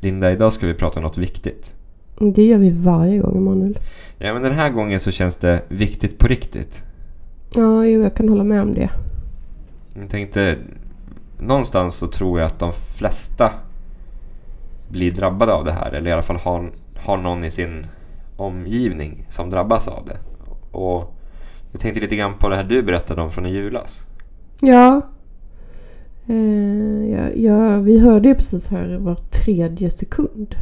Linda, 0.00 0.32
idag 0.32 0.52
ska 0.52 0.66
vi 0.66 0.74
prata 0.74 0.98
om 0.98 1.02
något 1.02 1.18
viktigt. 1.18 1.74
Det 2.18 2.42
gör 2.42 2.58
vi 2.58 2.70
varje 2.70 3.18
gång, 3.18 3.36
Emanuel. 3.36 3.78
Ja, 4.18 4.32
men 4.32 4.42
den 4.42 4.52
här 4.52 4.70
gången 4.70 5.00
så 5.00 5.10
känns 5.10 5.36
det 5.36 5.62
viktigt 5.68 6.18
på 6.18 6.26
riktigt. 6.26 6.84
Ja, 7.56 7.86
jo, 7.86 8.02
jag 8.02 8.14
kan 8.14 8.28
hålla 8.28 8.44
med 8.44 8.62
om 8.62 8.74
det. 8.74 8.90
Jag 9.94 10.10
tänkte, 10.10 10.56
någonstans 11.38 11.94
så 11.94 12.06
tror 12.06 12.40
jag 12.40 12.46
att 12.46 12.58
de 12.58 12.72
flesta 12.72 13.52
blir 14.88 15.10
drabbade 15.10 15.52
av 15.52 15.64
det 15.64 15.72
här. 15.72 15.92
Eller 15.92 16.10
i 16.10 16.12
alla 16.12 16.22
fall 16.22 16.36
har, 16.36 16.70
har 16.96 17.16
någon 17.16 17.44
i 17.44 17.50
sin 17.50 17.86
omgivning 18.36 19.26
som 19.30 19.50
drabbas 19.50 19.88
av 19.88 20.06
det. 20.06 20.18
Och 20.76 21.14
jag 21.72 21.80
tänkte 21.80 22.00
lite 22.00 22.16
grann 22.16 22.38
på 22.38 22.48
det 22.48 22.56
här 22.56 22.64
du 22.64 22.82
berättade 22.82 23.22
om 23.22 23.30
från 23.30 23.46
i 23.46 23.50
julas. 23.50 24.06
Ja. 24.62 25.00
Eh, 26.28 27.10
ja, 27.10 27.30
ja, 27.34 27.78
vi 27.78 27.98
hörde 27.98 28.28
ju 28.28 28.34
precis 28.34 28.68
här 28.68 28.96
var 28.96 29.14
tredje 29.14 29.90
sekund 29.90 30.54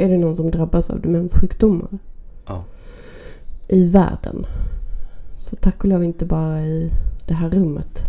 är 0.00 0.08
det 0.08 0.18
någon 0.18 0.36
som 0.36 0.50
drabbas 0.50 0.90
av 0.90 1.00
demenssjukdomar. 1.00 1.98
Ja. 2.46 2.64
I 3.68 3.86
världen. 3.86 4.46
Så 5.36 5.56
tack 5.56 5.84
och 5.84 5.88
lov 5.88 6.04
inte 6.04 6.24
bara 6.24 6.60
i 6.60 6.90
det 7.26 7.34
här 7.34 7.50
rummet. 7.50 8.02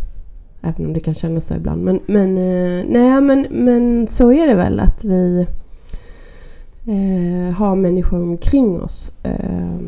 Även 0.61 0.85
om 0.85 0.93
det 0.93 0.99
kan 0.99 1.13
kännas 1.13 1.45
så 1.45 1.53
ibland. 1.53 1.83
Men, 1.83 1.99
men, 2.05 2.37
eh, 2.37 2.85
nej, 2.89 3.21
men, 3.21 3.47
men 3.49 4.07
så 4.07 4.31
är 4.31 4.47
det 4.47 4.55
väl 4.55 4.79
att 4.79 5.03
vi 5.03 5.47
eh, 6.85 7.55
har 7.55 7.75
människor 7.75 8.21
omkring 8.21 8.81
oss 8.81 9.11
eh, 9.23 9.79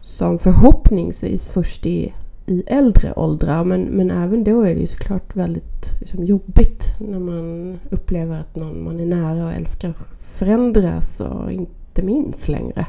som 0.00 0.38
förhoppningsvis 0.38 1.48
först 1.48 1.86
är 1.86 2.12
i 2.46 2.62
äldre 2.66 3.12
åldrar. 3.12 3.64
Men, 3.64 3.82
men 3.82 4.10
även 4.10 4.44
då 4.44 4.62
är 4.62 4.74
det 4.74 4.80
ju 4.80 4.86
såklart 4.86 5.36
väldigt 5.36 6.00
liksom, 6.00 6.24
jobbigt 6.24 6.94
när 6.98 7.18
man 7.18 7.78
upplever 7.90 8.40
att 8.40 8.56
någon 8.56 8.84
man 8.84 9.00
är 9.00 9.06
nära 9.06 9.44
och 9.44 9.52
älskar 9.52 9.94
förändras 10.20 11.20
och 11.20 11.52
inte 11.52 12.02
minns 12.02 12.48
längre. 12.48 12.86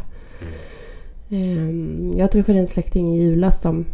Mm. 1.29 2.11
Jag 2.15 2.31
träffade 2.31 2.59
en 2.59 2.67
släkting 2.67 3.15
i 3.15 3.21
julas 3.21 3.61
som 3.61 3.85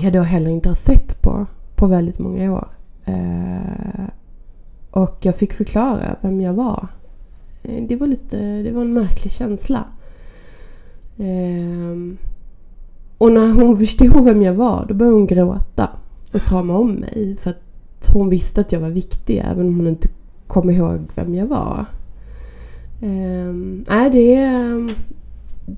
jag 0.00 0.12
då 0.12 0.22
heller 0.22 0.50
inte 0.50 0.68
har 0.68 0.74
sett 0.74 1.22
på, 1.22 1.46
på 1.76 1.86
väldigt 1.86 2.18
många 2.18 2.52
år. 2.52 2.68
Eh, 3.04 4.08
och 4.90 5.18
jag 5.22 5.36
fick 5.36 5.52
förklara 5.52 6.16
vem 6.20 6.40
jag 6.40 6.54
var. 6.54 6.88
Eh, 7.62 7.84
det 7.88 7.96
var, 7.96 8.06
lite, 8.06 8.62
det 8.62 8.70
var 8.70 8.82
en 8.82 8.92
märklig 8.92 9.32
känsla. 9.32 9.84
Ehm, 11.18 12.18
och 13.18 13.32
när 13.32 13.52
hon 13.52 13.78
förstod 13.78 14.24
vem 14.24 14.42
jag 14.42 14.54
var, 14.54 14.86
då 14.88 14.94
började 14.94 15.16
hon 15.16 15.26
gråta 15.26 15.90
och 16.32 16.40
krama 16.40 16.78
om 16.78 16.92
mig. 16.92 17.36
För 17.40 17.50
att 17.50 18.10
hon 18.12 18.28
visste 18.28 18.60
att 18.60 18.72
jag 18.72 18.80
var 18.80 18.88
viktig, 18.88 19.42
även 19.50 19.66
om 19.66 19.76
hon 19.76 19.86
inte 19.86 20.08
kom 20.46 20.70
ihåg 20.70 20.98
vem 21.14 21.34
jag 21.34 21.46
var. 21.46 21.86
Ehm, 23.02 23.84
nej, 23.88 24.10
det 24.10 24.34
är, 24.34 24.90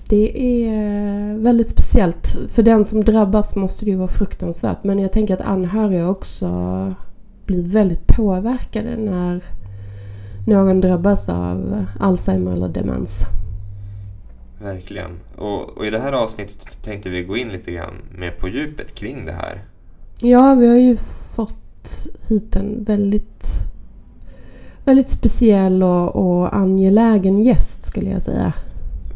det 0.09 0.65
är 0.65 1.39
väldigt 1.39 1.69
speciellt. 1.69 2.37
För 2.49 2.63
den 2.63 2.85
som 2.85 3.05
drabbas 3.05 3.57
måste 3.57 3.85
det 3.85 3.91
ju 3.91 3.97
vara 3.97 4.09
fruktansvärt. 4.09 4.85
Men 4.85 4.99
jag 4.99 5.13
tänker 5.13 5.35
att 5.35 5.41
anhöriga 5.41 6.09
också 6.09 6.47
blir 7.47 7.63
väldigt 7.63 8.07
påverkade 8.07 8.97
när 8.97 9.43
någon 10.47 10.81
drabbas 10.81 11.29
av 11.29 11.85
Alzheimer 12.01 12.53
eller 12.53 12.69
demens. 12.69 13.27
Verkligen. 14.63 15.11
Och, 15.37 15.69
och, 15.69 15.87
i 15.87 15.91
det 15.91 15.99
här 16.01 16.13
avsnittet 16.13 16.83
tänkte 16.83 17.09
vi 17.11 17.23
gå 17.23 17.37
in 17.37 17.49
lite 17.49 17.73
grann 17.73 17.95
mer 18.19 18.31
på 18.31 18.49
djupet 18.49 18.95
kring 18.95 19.27
det 19.27 19.33
här. 19.33 19.65
Ja, 20.21 20.55
vi 20.55 20.67
har 20.67 20.77
ju 20.77 20.97
fått 21.37 22.07
hit 22.29 22.57
en 22.57 22.85
väldigt, 22.85 23.47
väldigt 24.85 25.09
speciell 25.09 25.83
och, 25.83 26.17
och 26.17 26.57
angelägen 26.57 27.43
gäst 27.43 27.85
skulle 27.85 28.11
jag 28.11 28.23
säga. 28.23 28.53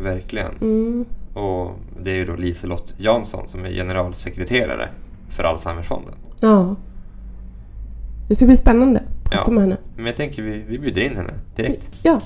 Verkligen. 0.01 0.53
Mm. 0.61 1.05
Och 1.35 1.71
det 2.03 2.11
är 2.11 2.15
ju 2.15 2.25
då 2.25 2.37
Liselott 2.37 2.95
Jansson 2.97 3.49
som 3.49 3.65
är 3.65 3.71
generalsekreterare 3.71 4.89
för 5.29 5.45
Alzheimerfonden. 5.45 6.15
Ja. 6.41 6.77
Det 8.29 8.35
ska 8.35 8.47
bli 8.47 8.57
spännande 8.57 9.01
att 9.01 9.31
prata 9.31 9.45
Ja. 9.47 9.53
med 9.53 9.63
henne. 9.63 9.77
Men 9.97 10.07
jag 10.07 10.17
tänker 10.17 10.43
vi, 10.43 10.65
vi 10.69 10.79
bjuder 10.79 11.03
in 11.03 11.17
henne 11.17 11.35
direkt. 11.57 11.91
Ja. 12.03 12.21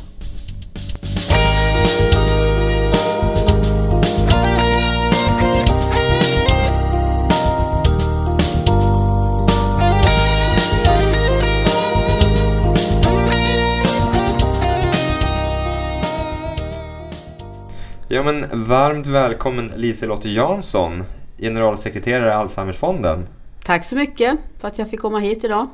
Ja 18.19 18.25
men 18.25 18.67
varmt 18.67 19.07
välkommen 19.07 19.73
Liselott 19.77 20.25
Jansson, 20.25 21.05
generalsekreterare 21.39 22.29
i 22.29 22.33
Alzheimerfonden. 22.33 23.27
Tack 23.65 23.85
så 23.85 23.97
mycket 23.97 24.39
för 24.61 24.69
att 24.69 24.79
jag 24.79 24.91
fick 24.91 25.01
komma 25.01 25.19
hit 25.19 25.45
idag. 25.45 25.67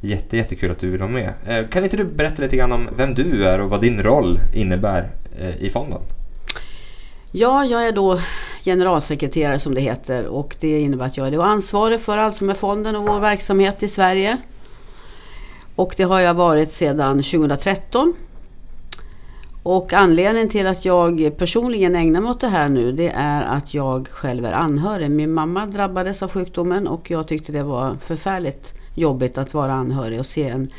Jätte, 0.00 0.36
jättekul 0.36 0.70
att 0.70 0.78
du 0.78 0.90
vill 0.90 1.00
vara 1.00 1.10
med. 1.10 1.32
Eh, 1.46 1.68
Kan 1.68 1.84
inte 1.84 1.96
du 1.96 2.04
berätta 2.04 2.42
lite 2.42 2.56
grann 2.56 2.72
om 2.72 2.88
vem 2.96 3.14
du 3.14 3.48
är 3.48 3.60
och 3.60 3.70
vad 3.70 3.80
din 3.80 4.02
roll 4.02 4.40
innebär 4.54 5.10
eh, 5.38 5.56
i 5.56 5.70
fonden? 5.70 6.00
Ja, 7.32 7.64
jag 7.64 7.86
är 7.88 7.92
då 7.92 8.20
generalsekreterare 8.64 9.58
som 9.58 9.74
det 9.74 9.80
heter 9.80 10.26
och 10.26 10.56
det 10.60 10.80
innebär 10.80 11.06
att 11.06 11.16
jag 11.16 11.26
är 11.26 11.30
då 11.30 11.42
ansvarig 11.42 12.00
för 12.00 12.18
Alzheimerfonden 12.18 12.96
och 12.96 13.08
vår 13.08 13.20
verksamhet 13.20 13.82
i 13.82 13.88
Sverige. 13.88 14.36
Och 15.76 15.94
det 15.96 16.02
har 16.02 16.20
jag 16.20 16.34
varit 16.34 16.72
sedan 16.72 17.16
2013. 17.16 18.14
Och 19.66 19.92
anledningen 19.92 20.48
till 20.48 20.66
att 20.66 20.84
jag 20.84 21.36
personligen 21.36 21.96
ägnar 21.96 22.20
mig 22.20 22.30
åt 22.30 22.40
det 22.40 22.48
här 22.48 22.68
nu 22.68 22.92
det 22.92 23.08
är 23.08 23.42
att 23.42 23.74
jag 23.74 24.08
själv 24.08 24.44
är 24.44 24.52
anhörig. 24.52 25.10
Min 25.10 25.32
mamma 25.32 25.66
drabbades 25.66 26.22
av 26.22 26.30
sjukdomen 26.30 26.86
och 26.86 27.10
jag 27.10 27.28
tyckte 27.28 27.52
det 27.52 27.62
var 27.62 27.96
förfärligt 28.00 28.74
jobbigt 28.94 29.38
att 29.38 29.54
vara 29.54 29.72
anhörig 29.72 30.18
och 30.18 30.26
se 30.26 30.48
en, 30.48 30.70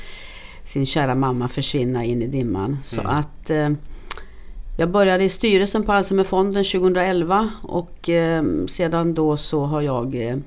sin 0.64 0.86
kära 0.86 1.16
mamma 1.16 1.48
försvinna 1.48 2.04
in 2.04 2.22
i 2.22 2.28
dimman. 2.28 2.78
Så 2.84 3.00
Mm. 3.00 3.12
att 3.12 3.50
eh, 3.50 3.70
jag 4.78 4.90
började 4.92 5.24
i 5.24 5.30
styrelsen 5.30 5.84
på 5.84 5.92
Alzheimerfonden 5.92 6.64
2011 6.64 7.50
och 7.64 8.10
eh, 8.10 8.44
sedan 8.68 9.14
då 9.14 9.38
så 9.38 9.66
har 9.66 9.82
jag 9.82 10.16
eh, 10.16 10.38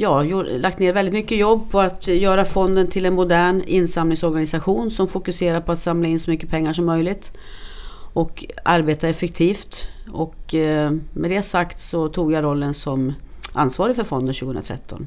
ja, 0.00 0.22
lagt 0.42 0.78
ner 0.78 0.92
väldigt 0.92 1.14
mycket 1.14 1.38
jobb 1.38 1.70
på 1.70 1.80
att 1.80 2.08
göra 2.08 2.44
fonden 2.44 2.86
till 2.86 3.06
en 3.06 3.14
modern 3.14 3.62
insamlingsorganisation 3.66 4.90
som 4.90 5.08
fokuserar 5.08 5.60
på 5.60 5.72
att 5.72 5.78
samla 5.78 6.08
in 6.08 6.20
så 6.20 6.30
mycket 6.30 6.50
pengar 6.50 6.72
som 6.72 6.86
möjligt 6.86 7.32
och 8.12 8.44
arbeta 8.64 9.08
effektivt. 9.08 9.76
Och 10.12 10.54
eh, 10.54 10.90
med 11.12 11.30
det 11.30 11.42
sagt 11.42 11.80
så 11.80 12.08
tog 12.08 12.32
jag 12.32 12.44
rollen 12.44 12.74
som 12.74 13.12
ansvarig 13.52 13.96
för 13.96 14.04
fonden 14.04 14.34
2013. 14.34 15.06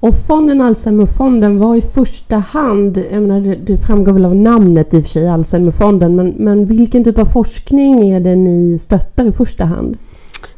Och 0.00 0.14
fonden 0.26 0.60
Alzheimerfonden 0.60 1.58
var 1.58 1.76
i 1.76 1.82
första 1.82 2.36
hand, 2.36 2.96
jag 3.10 3.22
menar 3.22 3.56
det, 3.56 3.78
framgår 3.78 4.12
väl 4.12 4.24
av 4.24 4.36
namnet 4.36 4.94
i 4.94 4.98
och 4.98 5.02
för 5.02 5.10
sig, 5.10 5.28
Alzheimerfonden, 5.28 6.16
men, 6.16 6.34
men 6.38 6.66
vilken 6.66 7.04
typ 7.04 7.18
av 7.18 7.24
forskning 7.24 8.10
är 8.10 8.20
det 8.20 8.36
ni 8.36 8.78
stöttar 8.78 9.26
i 9.26 9.32
första 9.32 9.64
hand? 9.64 9.98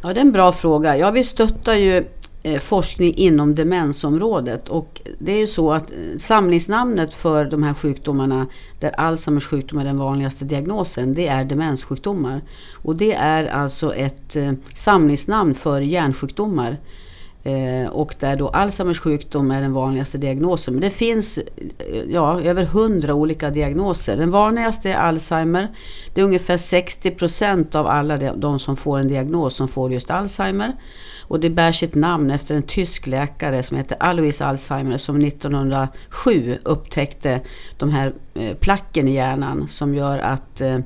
Ja, 0.03 0.09
det 0.09 0.21
är 0.21 0.25
en 0.25 0.33
bra 0.33 0.53
fråga. 0.53 0.97
Ja, 0.97 1.11
vi 1.11 1.25
stöttar 1.25 1.75
ju 1.75 2.05
Eh, 2.45 2.61
forskning 2.61 3.15
inom 3.15 3.55
demensområdet 3.55 4.69
och 4.69 5.01
det 5.19 5.33
är 5.33 5.39
ju 5.39 5.47
så 5.47 5.73
att 5.73 5.91
eh, 5.91 6.19
samlingsnamnet 6.19 7.15
för 7.15 7.45
de 7.45 7.63
här 7.63 7.75
sjukdomarna 7.75 8.47
där 8.81 8.91
Alzheimers 8.91 9.47
sjukdom 9.47 9.79
är 9.79 9.85
den 9.85 9.99
vanligaste 9.99 10.45
diagnosen, 10.45 11.13
det 11.13 11.27
är 11.27 11.45
demenssjukdomar. 11.45 12.43
Och 12.73 12.97
det 12.97 13.13
är 13.13 13.45
alltså 13.45 13.95
ett 13.95 14.37
eh, 14.37 14.53
samlingsnamn 14.75 15.55
för 15.55 15.81
hjärnsjukdomar. 15.81 16.77
Eh, 17.45 17.89
och 17.89 18.15
där 18.21 18.37
då 18.37 18.49
Alzheimers 18.49 19.01
sjukdom 19.01 19.51
är 19.51 19.63
den 19.63 19.73
vanligaste 19.73 20.19
diagnosen. 20.19 20.75
Men 20.75 20.81
det 20.81 20.91
finns 20.91 21.39
eh, 21.39 22.03
ja, 22.09 22.41
över 22.41 22.63
100 22.63 23.15
olika 23.15 23.51
diagnoser. 23.51 24.17
Den 24.17 24.31
vanligaste 24.31 24.91
är 24.91 24.97
Alzheimer. 24.97 25.69
Det 26.15 26.21
är 26.21 26.25
ungefär 26.25 26.57
60 26.57 27.11
procent 27.11 27.75
av 27.75 27.87
alla 27.87 28.17
de, 28.17 28.41
de 28.41 28.59
som 28.59 28.77
får 28.77 28.99
en 28.99 29.09
diagnos 29.09 29.55
som 29.55 29.69
får 29.69 29.93
just 29.93 30.11
Alzheimer. 30.11 30.73
Och 31.23 31.41
det 31.41 31.51
bär 31.51 31.73
sitt 31.73 31.95
namn 31.95 32.31
efter 32.31 32.55
en 32.55 32.63
tysk 32.63 33.07
läkare 33.07 33.63
som 33.63 33.77
heter 33.77 33.97
Alois 34.01 34.41
Alzheimer 34.41 34.99
som 34.99 35.25
1907 35.25 36.59
upptäckte 36.65 37.41
de 37.79 37.91
här 37.91 38.13
eh, 38.35 38.57
placken 38.57 39.09
i 39.09 39.15
hjärnan 39.15 39.69
som 39.69 39.95
gör 39.95 40.19
att 40.19 40.61
eh, 40.61 40.79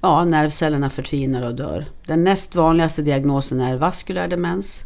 ja, 0.00 0.24
nervcellerna 0.24 0.90
förtvinar 0.90 1.42
och 1.42 1.54
dör. 1.54 1.84
Den 2.06 2.24
näst 2.24 2.54
vanligaste 2.54 3.02
diagnosen 3.02 3.60
är 3.60 3.76
vaskulär 3.76 4.28
demens. 4.28 4.84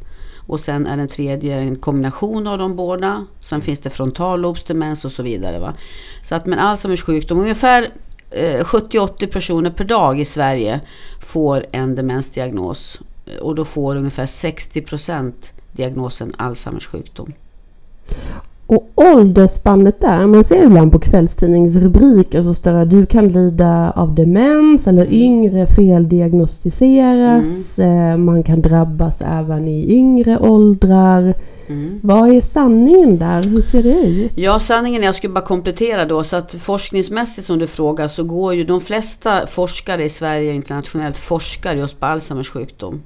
Och 0.48 0.60
sen 0.60 0.86
är 0.86 0.96
den 0.96 1.08
tredje 1.08 1.56
en 1.56 1.76
kombination 1.76 2.46
av 2.46 2.58
de 2.58 2.76
båda. 2.76 3.26
Sen 3.48 3.62
finns 3.62 3.78
det 3.78 3.90
frontallobsdemens 3.90 5.04
och 5.04 5.12
så 5.12 5.22
vidare. 5.22 5.58
Va? 5.58 5.74
Så 6.22 6.34
att 6.34 6.46
med 6.46 6.64
Alzheimers 6.64 7.02
sjukdom, 7.02 7.38
ungefär 7.38 7.90
eh, 8.30 8.64
70-80 8.64 9.26
personer 9.26 9.70
per 9.70 9.84
dag 9.84 10.20
i 10.20 10.24
Sverige 10.24 10.80
får 11.20 11.66
en 11.72 11.94
demensdiagnos. 11.94 13.00
Och 13.40 13.54
då 13.54 13.64
får 13.64 13.96
ungefär 13.96 14.26
60 14.26 14.82
procent 14.82 15.52
diagnosen 15.72 16.32
Alzheimers 16.36 16.86
sjukdom. 16.86 17.32
Och 18.70 18.90
åldersspannet 18.94 20.00
där, 20.00 20.26
man 20.26 20.44
ser 20.44 20.64
ibland 20.64 20.92
på 20.92 20.98
kvällstidningsrubriker 20.98 22.42
så 22.42 22.54
står 22.54 22.72
det 22.72 22.84
du 22.84 23.06
kan 23.06 23.28
lida 23.28 23.92
av 23.96 24.14
demens 24.14 24.86
eller 24.86 25.12
yngre 25.12 25.66
feldiagnostiseras. 25.66 27.78
Mm. 27.78 28.24
Man 28.24 28.42
kan 28.42 28.62
drabbas 28.62 29.20
även 29.20 29.68
i 29.68 29.94
yngre 29.94 30.38
åldrar. 30.38 31.34
Mm. 31.68 32.00
Vad 32.02 32.28
är 32.28 32.40
sanningen 32.40 33.18
där? 33.18 33.42
Hur 33.42 33.62
ser 33.62 33.82
det 33.82 34.06
ut? 34.06 34.38
Ja, 34.38 34.60
sanningen 34.60 35.02
är, 35.02 35.06
jag 35.06 35.14
skulle 35.14 35.32
bara 35.32 35.44
komplettera 35.44 36.04
då, 36.04 36.24
så 36.24 36.36
att 36.36 36.54
forskningsmässigt 36.54 37.46
som 37.46 37.58
du 37.58 37.66
frågar 37.66 38.08
så 38.08 38.24
går 38.24 38.54
ju 38.54 38.64
de 38.64 38.80
flesta 38.80 39.46
forskare 39.46 40.04
i 40.04 40.08
Sverige 40.08 40.52
internationellt 40.52 41.18
forskar 41.18 41.74
just 41.74 42.00
på 42.00 42.06
Alzheimers 42.06 42.50
sjukdom. 42.50 43.00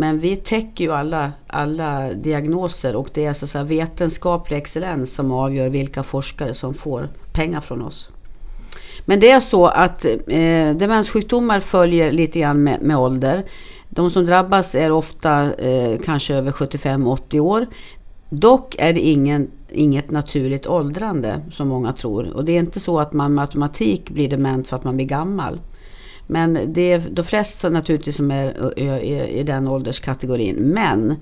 Men 0.00 0.20
vi 0.20 0.36
täcker 0.36 0.84
ju 0.84 0.92
alla, 0.92 1.32
alla 1.46 2.12
diagnoser 2.12 2.96
och 2.96 3.08
det 3.14 3.24
är 3.24 3.32
så 3.32 3.58
att 3.58 3.66
vetenskaplig 3.66 4.56
excellens 4.56 5.14
som 5.14 5.32
avgör 5.32 5.68
vilka 5.68 6.02
forskare 6.02 6.54
som 6.54 6.74
får 6.74 7.08
pengar 7.32 7.60
från 7.60 7.82
oss. 7.82 8.10
Men 9.04 9.20
det 9.20 9.30
är 9.30 9.40
så 9.40 9.66
att 9.66 10.04
eh, 10.04 10.70
demenssjukdomar 10.76 11.60
följer 11.60 12.12
lite 12.12 12.40
grann 12.40 12.62
med, 12.62 12.82
med 12.82 12.96
ålder. 12.96 13.44
De 13.88 14.10
som 14.10 14.26
drabbas 14.26 14.74
är 14.74 14.90
ofta 14.90 15.54
eh, 15.54 15.98
kanske 16.04 16.34
över 16.34 16.50
75-80 16.52 17.40
år. 17.40 17.66
Dock 18.30 18.76
är 18.78 18.92
det 18.92 19.00
ingen, 19.00 19.50
inget 19.70 20.10
naturligt 20.10 20.66
åldrande 20.66 21.40
som 21.50 21.68
många 21.68 21.92
tror. 21.92 22.30
Och 22.36 22.44
det 22.44 22.52
är 22.52 22.58
inte 22.58 22.80
så 22.80 23.00
att 23.00 23.12
man 23.12 23.34
med 23.34 23.42
automatik 23.42 24.10
blir 24.10 24.28
dement 24.28 24.68
för 24.68 24.76
att 24.76 24.84
man 24.84 24.96
blir 24.96 25.06
gammal. 25.06 25.60
Men 26.30 26.72
det 26.72 26.92
är 26.92 27.02
de 27.10 27.24
flesta 27.24 27.68
naturligtvis 27.68 28.16
som 28.16 28.30
är 28.30 29.00
i 29.28 29.42
den 29.42 29.68
ålderskategorin. 29.68 30.56
Men 30.56 31.16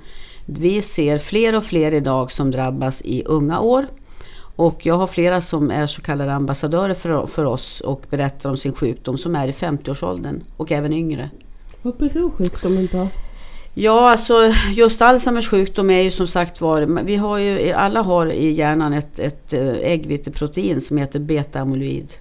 vi 0.46 0.82
ser 0.82 1.18
fler 1.18 1.56
och 1.56 1.64
fler 1.64 1.94
idag 1.94 2.32
som 2.32 2.50
drabbas 2.50 3.02
i 3.02 3.22
unga 3.26 3.60
år. 3.60 3.86
Och 4.56 4.86
jag 4.86 4.94
har 4.94 5.06
flera 5.06 5.40
som 5.40 5.70
är 5.70 5.86
så 5.86 6.00
kallade 6.00 6.32
ambassadörer 6.32 6.94
för, 6.94 7.26
för 7.26 7.44
oss 7.44 7.80
och 7.80 8.02
berättar 8.10 8.50
om 8.50 8.56
sin 8.56 8.72
sjukdom 8.72 9.18
som 9.18 9.36
är 9.36 9.48
i 9.48 9.52
50-årsåldern 9.52 10.42
och 10.56 10.72
även 10.72 10.92
yngre. 10.92 11.30
Vad 11.82 11.96
beror 11.96 12.30
sjukdomen 12.30 12.88
på? 12.88 13.08
Ja, 13.74 14.10
alltså 14.10 14.54
just 14.74 15.02
Alzheimers 15.02 15.48
sjukdom 15.48 15.90
är 15.90 16.02
ju 16.02 16.10
som 16.10 16.26
sagt 16.26 16.60
var, 16.60 17.02
vi 17.04 17.16
har 17.16 17.38
ju, 17.38 17.72
alla 17.72 18.02
har 18.02 18.26
i 18.26 18.50
hjärnan 18.50 18.92
ett, 18.92 19.18
ett 19.18 19.52
eh, 19.52 19.68
äggviteprotein 19.68 20.80
som 20.80 20.96
heter 20.96 21.20
beta-amyloid. 21.20 22.12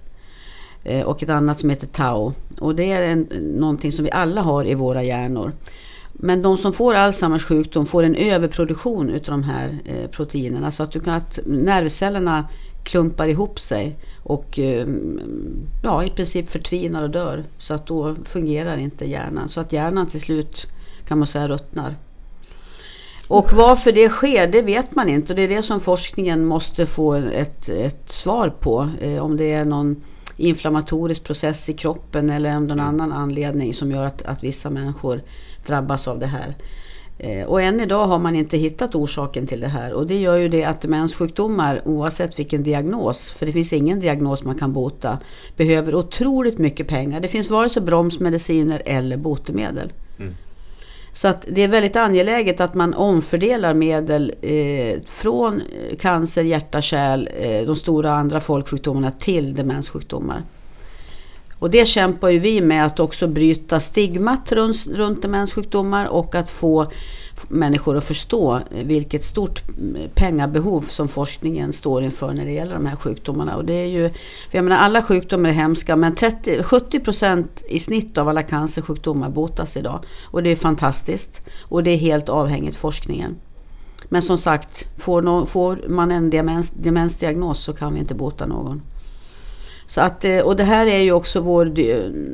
Eh, 0.84 1.06
och 1.06 1.22
ett 1.22 1.28
annat 1.28 1.60
som 1.60 1.70
heter 1.70 1.86
tau. 1.86 2.32
Och 2.60 2.74
det 2.74 2.92
är 2.92 3.02
en, 3.02 3.20
någonting 3.40 3.92
som 3.92 4.04
vi 4.04 4.10
alla 4.10 4.42
har 4.42 4.66
i 4.66 4.74
våra 4.74 5.02
hjärnor. 5.02 5.52
Men 6.12 6.42
de 6.42 6.58
som 6.58 6.72
får 6.72 6.94
Alzheimers 6.94 7.44
sjukdom 7.44 7.86
får 7.86 8.02
en 8.02 8.14
överproduktion 8.14 9.10
utav 9.10 9.32
de 9.32 9.42
här 9.42 9.78
eh, 9.84 10.10
proteinerna 10.10 10.70
så 10.70 10.82
att, 10.82 10.92
du 10.92 11.00
kan, 11.00 11.14
att 11.14 11.38
nervcellerna 11.46 12.48
klumpar 12.84 13.28
ihop 13.28 13.60
sig 13.60 13.96
och 14.22 14.58
eh, 14.58 14.86
ja, 15.82 16.04
i 16.04 16.10
princip 16.10 16.50
förtvinar 16.50 17.02
och 17.02 17.10
dör. 17.10 17.44
Så 17.58 17.74
att 17.74 17.86
då 17.86 18.16
fungerar 18.24 18.76
inte 18.76 19.04
hjärnan. 19.04 19.48
Så 19.48 19.60
att 19.60 19.72
hjärnan 19.72 20.06
till 20.06 20.20
slut 20.20 20.66
kan 21.08 21.18
man 21.18 21.26
säga 21.26 21.48
ruttnar. 21.48 21.96
Och 23.28 23.52
varför 23.52 23.92
det 23.92 24.08
sker, 24.08 24.46
det 24.46 24.62
vet 24.62 24.94
man 24.94 25.08
inte. 25.08 25.32
Och 25.32 25.36
det 25.36 25.42
är 25.42 25.48
det 25.48 25.62
som 25.62 25.80
forskningen 25.80 26.46
måste 26.46 26.86
få 26.86 27.14
ett, 27.14 27.68
ett 27.68 28.10
svar 28.10 28.48
på. 28.60 28.90
Eh, 29.00 29.18
om 29.18 29.36
det 29.36 29.52
är 29.52 29.64
någon 29.64 30.02
inflammatorisk 30.38 31.24
process 31.24 31.68
i 31.68 31.72
kroppen 31.72 32.30
eller 32.30 32.56
om 32.56 32.66
någon 32.66 32.80
annan 32.80 33.12
anledning 33.12 33.74
som 33.74 33.90
gör 33.90 34.06
att, 34.06 34.22
att 34.22 34.44
vissa 34.44 34.70
människor 34.70 35.20
drabbas 35.66 36.08
av 36.08 36.18
det 36.18 36.26
här. 36.26 36.56
Eh, 37.18 37.46
och 37.46 37.62
än 37.62 37.80
idag 37.80 38.06
har 38.06 38.18
man 38.18 38.36
inte 38.36 38.56
hittat 38.56 38.94
orsaken 38.94 39.46
till 39.46 39.60
det 39.60 39.68
här 39.68 39.92
och 39.92 40.06
det 40.06 40.18
gör 40.18 40.36
ju 40.36 40.48
det 40.48 40.64
att 40.64 40.80
demenssjukdomar 40.80 41.82
oavsett 41.84 42.38
vilken 42.38 42.62
diagnos, 42.62 43.30
för 43.30 43.46
det 43.46 43.52
finns 43.52 43.72
ingen 43.72 44.00
diagnos 44.00 44.44
man 44.44 44.58
kan 44.58 44.72
bota, 44.72 45.18
behöver 45.56 45.94
otroligt 45.94 46.58
mycket 46.58 46.88
pengar. 46.88 47.20
Det 47.20 47.28
finns 47.28 47.50
vare 47.50 47.68
sig 47.68 47.82
bromsmediciner 47.82 48.82
eller 48.84 49.16
botemedel. 49.16 49.92
Mm. 50.18 50.34
Så 51.18 51.28
att 51.28 51.44
det 51.48 51.62
är 51.62 51.68
väldigt 51.68 51.96
angeläget 51.96 52.60
att 52.60 52.74
man 52.74 52.94
omfördelar 52.94 53.74
medel 53.74 54.34
eh, 54.42 55.00
från 55.06 55.60
eh, 55.60 55.96
cancer, 55.96 56.42
hjärta, 56.42 56.80
kärl, 56.80 57.28
eh, 57.36 57.66
de 57.66 57.76
stora 57.76 58.10
andra 58.10 58.40
folksjukdomarna 58.40 59.10
till 59.10 59.54
demenssjukdomar. 59.54 60.42
Och 61.58 61.70
det 61.70 61.86
kämpar 61.86 62.28
ju 62.28 62.38
vi 62.38 62.60
med 62.60 62.86
att 62.86 63.00
också 63.00 63.26
bryta 63.26 63.80
stigmat 63.80 64.52
runt, 64.52 64.86
runt 64.86 65.22
demenssjukdomar 65.22 66.06
och 66.06 66.34
att 66.34 66.50
få 66.50 66.90
människor 67.48 67.96
att 67.96 68.04
förstå 68.04 68.60
vilket 68.70 69.24
stort 69.24 69.62
pengabehov 70.14 70.80
som 70.90 71.08
forskningen 71.08 71.72
står 71.72 72.02
inför 72.02 72.32
när 72.32 72.44
det 72.44 72.52
gäller 72.52 72.74
de 72.74 72.86
här 72.86 72.96
sjukdomarna. 72.96 73.56
Och 73.56 73.64
det 73.64 73.74
är 73.74 73.86
ju, 73.86 74.10
jag 74.50 74.64
menar, 74.64 74.76
alla 74.76 75.02
sjukdomar 75.02 75.48
är 75.48 75.52
hemska 75.52 75.96
men 75.96 76.14
30, 76.14 76.62
70 76.62 77.00
procent 77.00 77.62
i 77.68 77.80
snitt 77.80 78.18
av 78.18 78.28
alla 78.28 78.42
cancersjukdomar 78.42 79.30
botas 79.30 79.76
idag. 79.76 80.04
Och 80.24 80.42
det 80.42 80.50
är 80.50 80.56
fantastiskt 80.56 81.48
och 81.62 81.82
det 81.82 81.90
är 81.90 81.96
helt 81.96 82.28
avhängigt 82.28 82.76
forskningen. 82.76 83.36
Men 84.08 84.22
som 84.22 84.38
sagt, 84.38 84.86
får, 84.98 85.22
no, 85.22 85.46
får 85.46 85.84
man 85.88 86.10
en 86.10 86.30
demens, 86.30 86.70
demensdiagnos 86.70 87.58
så 87.58 87.72
kan 87.72 87.94
vi 87.94 88.00
inte 88.00 88.14
bota 88.14 88.46
någon. 88.46 88.82
Så 89.88 90.00
att, 90.00 90.24
eh, 90.24 90.38
och 90.38 90.56
det 90.56 90.64
här 90.64 90.86
är 90.86 90.98
ju 90.98 91.12
också 91.12 91.40
vår, 91.40 91.78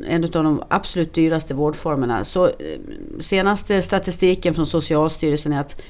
en 0.07 0.23
av 0.23 0.29
de 0.29 0.63
absolut 0.67 1.13
dyraste 1.13 1.53
vårdformerna. 1.53 2.25
Så 2.25 2.45
eh, 2.47 2.53
senaste 3.19 3.81
statistiken 3.81 4.53
från 4.53 4.67
Socialstyrelsen 4.67 5.53
är 5.53 5.59
att 5.61 5.81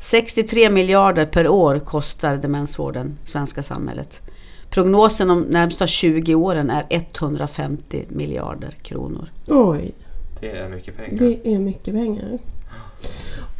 63 0.00 0.70
miljarder 0.70 1.26
per 1.26 1.48
år 1.48 1.78
kostar 1.78 2.36
demensvården 2.36 3.18
svenska 3.24 3.62
samhället. 3.62 4.20
Prognosen 4.70 5.28
de 5.28 5.40
närmsta 5.40 5.86
20 5.86 6.34
åren 6.34 6.70
är 6.70 6.84
150 6.88 8.04
miljarder 8.08 8.70
kronor. 8.82 9.28
Oj! 9.46 9.94
Det 10.40 10.50
är 10.50 10.68
mycket 10.68 10.96
pengar. 10.96 11.18
Det 11.18 11.54
är 11.54 11.58
mycket 11.58 11.94
pengar. 11.94 12.38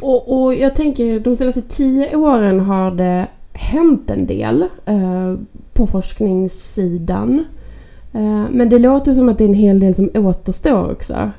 Och, 0.01 0.43
och 0.43 0.55
jag 0.55 0.77
tänker 0.77 1.21
de 1.21 1.37
senaste 1.37 1.63
10 1.63 2.17
åren 2.17 2.61
har 2.61 2.91
det 2.91 3.27
hänt 3.53 4.11
en 4.11 4.27
del 4.27 4.63
eh, 4.85 5.35
på 5.75 5.87
forskningssidan. 5.87 7.45
Eh, 8.13 8.45
men 8.51 8.69
det 8.69 8.79
låter 8.79 9.15
som 9.15 9.29
att 9.29 9.39
det 9.39 9.45
är 9.45 9.49
en 9.49 9.55
hel 9.55 9.81
del 9.81 9.95
som 9.95 10.11
återstår 10.15 10.93
också. 10.93 11.31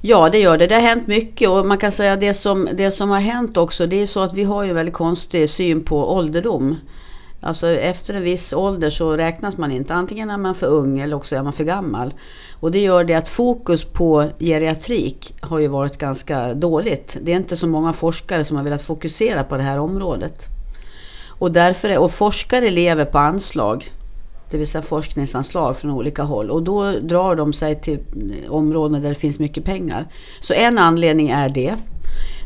Ja, 0.00 0.28
det 0.30 0.38
gör 0.38 0.58
det. 0.58 0.66
Det 0.66 0.74
har 0.74 0.82
hänt 0.82 1.06
mycket 1.06 1.48
och 1.48 1.66
man 1.66 1.78
kan 1.78 1.92
säga 1.92 2.16
det 2.16 2.34
som, 2.34 2.68
det 2.74 2.90
som 2.90 3.10
har 3.10 3.20
hänt 3.20 3.56
också 3.56 3.86
det 3.86 4.02
är 4.02 4.06
så 4.06 4.20
att 4.20 4.34
vi 4.34 4.44
har 4.44 4.62
ju 4.62 4.70
en 4.70 4.76
väldigt 4.76 4.94
konstig 4.94 5.50
syn 5.50 5.84
på 5.84 6.14
ålderdom. 6.14 6.76
Alltså 7.40 7.66
efter 7.66 8.14
en 8.14 8.22
viss 8.22 8.52
ålder 8.52 8.90
så 8.90 9.16
räknas 9.16 9.56
man 9.56 9.72
inte. 9.72 9.94
Antingen 9.94 10.30
är 10.30 10.36
man 10.36 10.54
för 10.54 10.66
ung 10.66 10.98
eller 10.98 11.16
också 11.16 11.36
är 11.36 11.42
man 11.42 11.52
för 11.52 11.64
gammal. 11.64 12.14
Och 12.60 12.70
det 12.70 12.78
gör 12.78 13.04
det 13.04 13.14
att 13.14 13.28
fokus 13.28 13.84
på 13.84 14.24
geriatrik 14.38 15.34
har 15.40 15.58
ju 15.58 15.68
varit 15.68 15.98
ganska 15.98 16.54
dåligt. 16.54 17.16
Det 17.22 17.32
är 17.32 17.36
inte 17.36 17.56
så 17.56 17.66
många 17.66 17.92
forskare 17.92 18.44
som 18.44 18.56
har 18.56 18.64
velat 18.64 18.82
fokusera 18.82 19.44
på 19.44 19.56
det 19.56 19.62
här 19.62 19.78
området. 19.78 20.48
Och, 21.44 21.52
därför 21.52 21.88
är, 21.88 21.98
och 21.98 22.10
forskare 22.10 22.70
lever 22.70 23.04
på 23.04 23.18
anslag, 23.18 23.90
det 24.50 24.56
vill 24.56 24.66
säga 24.66 24.82
forskningsanslag 24.82 25.76
från 25.76 25.90
olika 25.90 26.22
håll. 26.22 26.50
Och 26.50 26.62
då 26.62 26.92
drar 26.92 27.34
de 27.34 27.52
sig 27.52 27.80
till 27.80 27.98
områden 28.48 29.02
där 29.02 29.08
det 29.08 29.14
finns 29.14 29.38
mycket 29.38 29.64
pengar. 29.64 30.06
Så 30.40 30.54
en 30.54 30.78
anledning 30.78 31.28
är 31.28 31.48
det. 31.48 31.74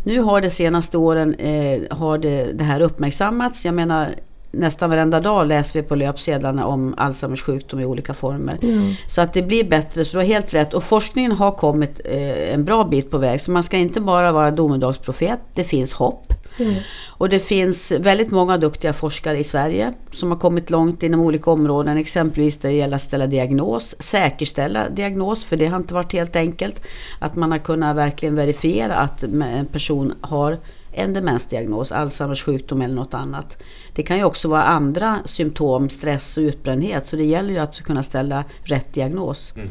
Nu 0.04 0.20
har 0.20 0.40
de 0.40 0.50
senaste 0.50 0.98
åren 0.98 1.34
eh, 1.34 1.80
har 1.90 2.18
det, 2.18 2.52
det 2.52 2.64
här 2.64 2.80
uppmärksammats. 2.80 3.64
Jag 3.64 3.74
menar 3.74 4.08
nästan 4.50 4.90
varenda 4.90 5.20
dag 5.20 5.46
läser 5.46 5.82
vi 5.82 5.88
på 5.88 5.94
löpsedlarna 5.94 6.66
om 6.66 6.94
Alzheimers 6.96 7.42
sjukdom 7.42 7.80
i 7.80 7.84
olika 7.84 8.14
former. 8.14 8.58
Mm. 8.62 8.92
Så 9.08 9.20
att 9.20 9.32
det 9.32 9.42
blir 9.42 9.64
bättre, 9.64 10.04
så 10.04 10.12
du 10.12 10.18
har 10.18 10.24
helt 10.24 10.54
rätt. 10.54 10.74
Och 10.74 10.84
forskningen 10.84 11.32
har 11.32 11.50
kommit 11.50 12.00
eh, 12.04 12.54
en 12.54 12.64
bra 12.64 12.84
bit 12.84 13.10
på 13.10 13.18
väg. 13.18 13.40
Så 13.40 13.50
man 13.50 13.62
ska 13.62 13.76
inte 13.76 14.00
bara 14.00 14.32
vara 14.32 14.50
domedagsprofet, 14.50 15.40
det 15.54 15.64
finns 15.64 15.92
hopp. 15.92 16.32
Mm. 16.60 16.74
Och 17.06 17.28
det 17.28 17.38
finns 17.38 17.92
väldigt 17.92 18.30
många 18.30 18.58
duktiga 18.58 18.92
forskare 18.92 19.38
i 19.38 19.44
Sverige 19.44 19.92
som 20.12 20.30
har 20.30 20.38
kommit 20.38 20.70
långt 20.70 21.02
inom 21.02 21.20
olika 21.20 21.50
områden. 21.50 21.96
Exempelvis 21.96 22.58
det 22.58 22.72
gäller 22.72 22.96
att 22.96 23.02
ställa 23.02 23.26
diagnos, 23.26 23.94
säkerställa 23.98 24.88
diagnos, 24.88 25.44
för 25.44 25.56
det 25.56 25.66
har 25.66 25.76
inte 25.76 25.94
varit 25.94 26.12
helt 26.12 26.36
enkelt. 26.36 26.82
Att 27.18 27.36
man 27.36 27.50
har 27.50 27.58
kunnat 27.58 27.96
verkligen 27.96 28.34
verifiera 28.34 28.96
att 28.96 29.22
en 29.22 29.66
person 29.72 30.14
har 30.20 30.58
en 30.92 31.14
demensdiagnos, 31.14 31.92
Alzheimers 31.92 32.42
sjukdom 32.42 32.82
eller 32.82 32.94
något 32.94 33.14
annat. 33.14 33.62
Det 33.94 34.02
kan 34.02 34.16
ju 34.16 34.24
också 34.24 34.48
vara 34.48 34.62
andra 34.62 35.18
symptom, 35.24 35.88
stress 35.90 36.36
och 36.36 36.40
utbrändhet. 36.40 37.06
Så 37.06 37.16
det 37.16 37.24
gäller 37.24 37.50
ju 37.50 37.58
att 37.58 37.80
kunna 37.80 38.02
ställa 38.02 38.44
rätt 38.62 38.94
diagnos. 38.94 39.52
Mm. 39.56 39.70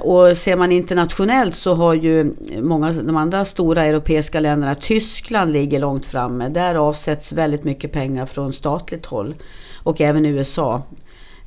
Och 0.00 0.38
ser 0.38 0.56
man 0.56 0.72
internationellt 0.72 1.54
så 1.54 1.74
har 1.74 1.94
ju 1.94 2.34
många 2.60 2.88
av 2.88 3.04
de 3.04 3.16
andra 3.16 3.44
stora 3.44 3.84
europeiska 3.84 4.40
länderna, 4.40 4.74
Tyskland 4.74 5.52
ligger 5.52 5.80
långt 5.80 6.06
framme. 6.06 6.48
Där 6.48 6.74
avsätts 6.74 7.32
väldigt 7.32 7.64
mycket 7.64 7.92
pengar 7.92 8.26
från 8.26 8.52
statligt 8.52 9.06
håll. 9.06 9.34
Och 9.82 10.00
även 10.00 10.26
USA. 10.26 10.82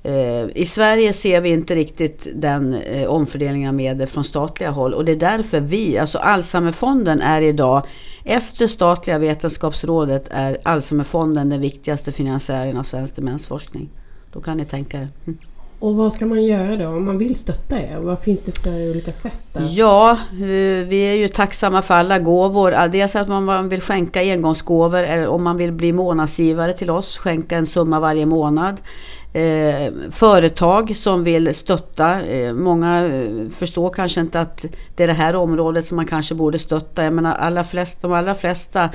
Eh, 0.03 0.48
I 0.55 0.65
Sverige 0.65 1.13
ser 1.13 1.41
vi 1.41 1.50
inte 1.50 1.75
riktigt 1.75 2.27
den 2.36 2.74
eh, 2.74 3.07
omfördelningen 3.07 3.69
av 3.69 3.75
medel 3.75 4.07
från 4.07 4.24
statliga 4.24 4.69
håll 4.69 4.93
och 4.93 5.05
det 5.05 5.12
är 5.12 5.15
därför 5.15 5.60
vi, 5.60 5.98
alltså 5.98 6.17
Alzheimerfonden 6.17 7.22
är 7.22 7.41
idag, 7.41 7.86
efter 8.24 8.67
statliga 8.67 9.17
vetenskapsrådet 9.17 10.27
är 10.31 10.57
Alzheimerfonden 10.63 11.50
den 11.50 11.62
viktigaste 11.62 12.12
finansiären 12.12 12.77
av 12.77 12.84
svensk 12.84 13.15
demensforskning. 13.15 13.89
Då 14.34 14.41
kan 14.41 14.57
ni 14.57 14.65
tänka 14.65 14.98
er. 14.98 15.07
Hm. 15.25 15.38
Och 15.79 15.96
vad 15.96 16.13
ska 16.13 16.25
man 16.25 16.43
göra 16.43 16.75
då 16.75 16.88
om 16.88 17.05
man 17.05 17.17
vill 17.17 17.36
stötta 17.36 17.79
er? 17.79 17.98
Vad 18.00 18.19
finns 18.19 18.41
det 18.41 18.60
för 18.60 18.89
olika 18.89 19.13
sätt? 19.13 19.39
Att... 19.53 19.72
Ja, 19.72 20.12
eh, 20.31 20.88
vi 20.88 21.00
är 21.00 21.13
ju 21.13 21.27
tacksamma 21.27 21.81
för 21.81 21.93
alla 21.93 22.19
gåvor. 22.19 22.88
Dels 22.88 23.15
att 23.15 23.27
man 23.27 23.69
vill 23.69 23.81
skänka 23.81 24.22
engångsgåvor 24.22 25.03
eller 25.03 25.27
om 25.27 25.43
man 25.43 25.57
vill 25.57 25.72
bli 25.72 25.93
månadsgivare 25.93 26.74
till 26.74 26.89
oss, 26.89 27.17
skänka 27.17 27.57
en 27.57 27.65
summa 27.65 28.00
varje 28.00 28.25
månad. 28.25 28.81
Eh, 29.34 29.91
företag 30.12 30.96
som 30.96 31.24
vill 31.24 31.55
stötta. 31.55 32.22
Eh, 32.22 32.53
många 32.53 33.05
eh, 33.05 33.50
förstår 33.50 33.89
kanske 33.89 34.22
inte 34.22 34.39
att 34.39 34.65
det 34.96 35.03
är 35.03 35.07
det 35.07 35.13
här 35.13 35.36
området 35.36 35.88
som 35.88 35.96
man 35.96 36.05
kanske 36.05 36.36
borde 36.36 36.60
stötta. 36.60 37.03
Jag 37.03 37.13
menar, 37.13 37.36
alla 37.36 37.63
flest, 37.63 38.01
de 38.01 38.13
allra 38.13 38.36
flesta 38.36 38.89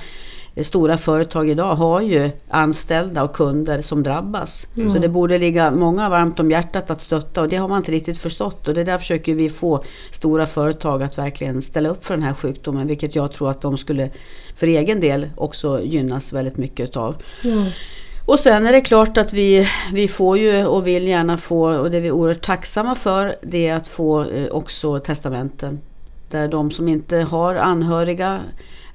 stora 0.57 0.99
företag 0.99 1.51
idag 1.51 1.75
har 1.75 2.01
ju 2.01 2.31
anställda 2.49 3.23
och 3.23 3.33
kunder 3.33 3.83
som 3.83 4.03
drabbas. 4.03 4.67
Mm. 4.77 4.95
Så 4.95 4.99
det 4.99 5.09
borde 5.09 5.39
ligga 5.39 5.71
många 5.71 6.09
varmt 6.09 6.41
om 6.41 6.51
hjärtat 6.51 6.91
att 6.91 7.01
stötta 7.01 7.41
och 7.41 7.49
det 7.49 7.57
har 7.57 7.69
man 7.69 7.79
inte 7.79 7.93
riktigt 7.93 8.19
förstått. 8.19 8.69
Och 8.69 8.75
det 8.75 8.85
där 8.85 8.99
försöker 8.99 9.35
vi 9.35 9.51
få 9.51 9.85
stora 10.11 10.47
företag 10.47 11.03
att 11.03 11.19
verkligen 11.19 11.63
ställa 11.63 11.89
upp 11.89 12.05
för 12.05 12.15
den 12.15 12.23
här 12.23 12.35
sjukdomen. 12.35 12.87
Vilket 12.87 13.15
jag 13.15 13.33
tror 13.33 13.51
att 13.51 13.61
de 13.61 13.79
skulle 13.79 14.11
för 14.57 14.67
egen 14.67 15.01
del 15.01 15.31
också 15.37 15.83
gynnas 15.83 16.33
väldigt 16.33 16.57
mycket 16.57 16.89
utav. 16.89 17.17
Mm. 17.45 17.65
Och 18.27 18.39
sen 18.39 18.67
är 18.67 18.73
det 18.73 18.81
klart 18.81 19.19
att 19.19 19.33
vi, 19.33 19.69
vi 19.93 20.09
får 20.09 20.39
ju 20.39 20.67
och 20.67 20.87
vill 20.87 21.09
gärna 21.09 21.39
få, 21.39 21.79
och 21.79 21.91
det 21.91 21.97
är 21.97 22.01
vi 22.01 22.11
oerhört 22.11 22.43
tacksamma 22.43 22.95
för, 22.95 23.37
det 23.43 23.67
är 23.67 23.75
att 23.75 23.89
få 23.89 24.25
eh, 24.25 24.47
också 24.47 24.99
testamenten. 24.99 25.81
Där 26.31 26.49
de 26.49 26.71
som 26.71 26.89
inte 26.89 27.17
har 27.17 27.55
anhöriga 27.55 28.41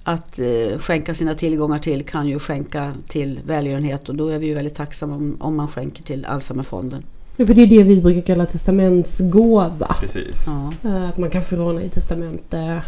att 0.07 0.39
eh, 0.39 0.79
skänka 0.79 1.13
sina 1.13 1.33
tillgångar 1.33 1.79
till 1.79 2.03
kan 2.03 2.27
ju 2.27 2.39
skänka 2.39 2.93
till 3.07 3.39
välgörenhet 3.45 4.09
och 4.09 4.15
då 4.15 4.27
är 4.27 4.39
vi 4.39 4.47
ju 4.47 4.53
väldigt 4.53 4.75
tacksamma 4.75 5.15
om, 5.15 5.37
om 5.39 5.55
man 5.55 5.67
skänker 5.67 6.03
till 6.03 6.25
Alzheimerfonden. 6.25 7.03
Ja, 7.35 7.45
för 7.45 7.53
det 7.53 7.61
är 7.61 7.67
det 7.67 7.83
vi 7.83 8.01
brukar 8.01 8.21
kalla 8.21 8.45
testamentsgåva. 8.45 9.95
Precis. 10.01 10.45
Ja. 10.47 10.73
Eh, 10.89 11.09
att 11.09 11.17
man 11.17 11.29
kan 11.29 11.41
förordna 11.41 11.83
i 11.83 11.89
testamente 11.89 12.81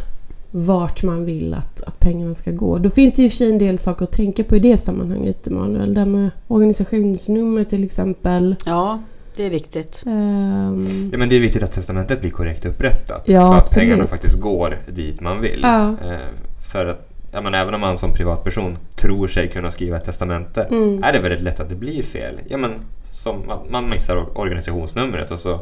vart 0.52 1.04
man 1.04 1.26
vill 1.26 1.54
att, 1.54 1.84
att 1.84 2.00
pengarna 2.00 2.36
ska 2.36 2.52
gå. 2.52 2.78
Då 2.78 2.90
finns 2.90 3.16
det 3.16 3.22
ju 3.22 3.30
för 3.30 3.38
sig 3.38 3.52
en 3.52 3.58
del 3.58 3.80
saker 3.80 4.04
att 4.04 4.12
tänka 4.12 4.44
på 4.44 4.56
i 4.56 4.60
det 4.60 4.78
sammanhanget 4.78 5.48
Emanuel. 5.48 5.94
Det 5.94 6.06
med 6.06 6.30
organisationsnummer 6.48 7.64
till 7.64 7.84
exempel. 7.84 8.56
Ja, 8.66 9.00
det 9.36 9.44
är 9.46 9.50
viktigt. 9.50 10.04
Um, 10.06 11.10
ja, 11.12 11.18
men 11.18 11.30
det 11.30 11.36
är 11.36 11.40
viktigt 11.40 11.64
att 11.64 11.72
testamentet 11.72 12.22
blir 12.22 12.32
korrekt 12.32 12.66
upprättat. 12.66 13.24
Ja, 13.26 13.42
så 13.42 13.54
att 13.54 13.64
absolut. 13.64 13.90
pengarna 13.90 14.08
faktiskt 14.08 14.40
går 14.40 14.78
dit 14.92 15.22
man 15.22 15.42
vill. 15.42 15.60
Ja. 15.64 15.90
Uh, 15.90 16.18
för 16.72 16.86
att 16.86 17.09
ja, 17.32 17.42
men 17.42 17.54
även 17.54 17.74
om 17.74 17.82
man 17.82 17.98
som 17.98 18.14
privatperson 18.14 18.78
tror 18.96 19.28
sig 19.28 19.48
kunna 19.48 19.72
skriva 19.72 19.98
ett 19.98 20.06
testamente 20.06 20.64
mm. 20.64 21.04
är 21.04 21.14
det 21.14 21.20
väldigt 21.20 21.42
lätt 21.42 21.60
att 21.60 21.70
det 21.70 21.76
blir 21.76 22.04
fel. 22.04 22.40
Ja, 22.48 22.58
men 22.58 22.72
som 23.12 23.50
att 23.50 23.70
man 23.70 23.90
missar 23.90 24.38
organisationsnumret 24.38 25.32
och 25.32 25.40
så 25.40 25.60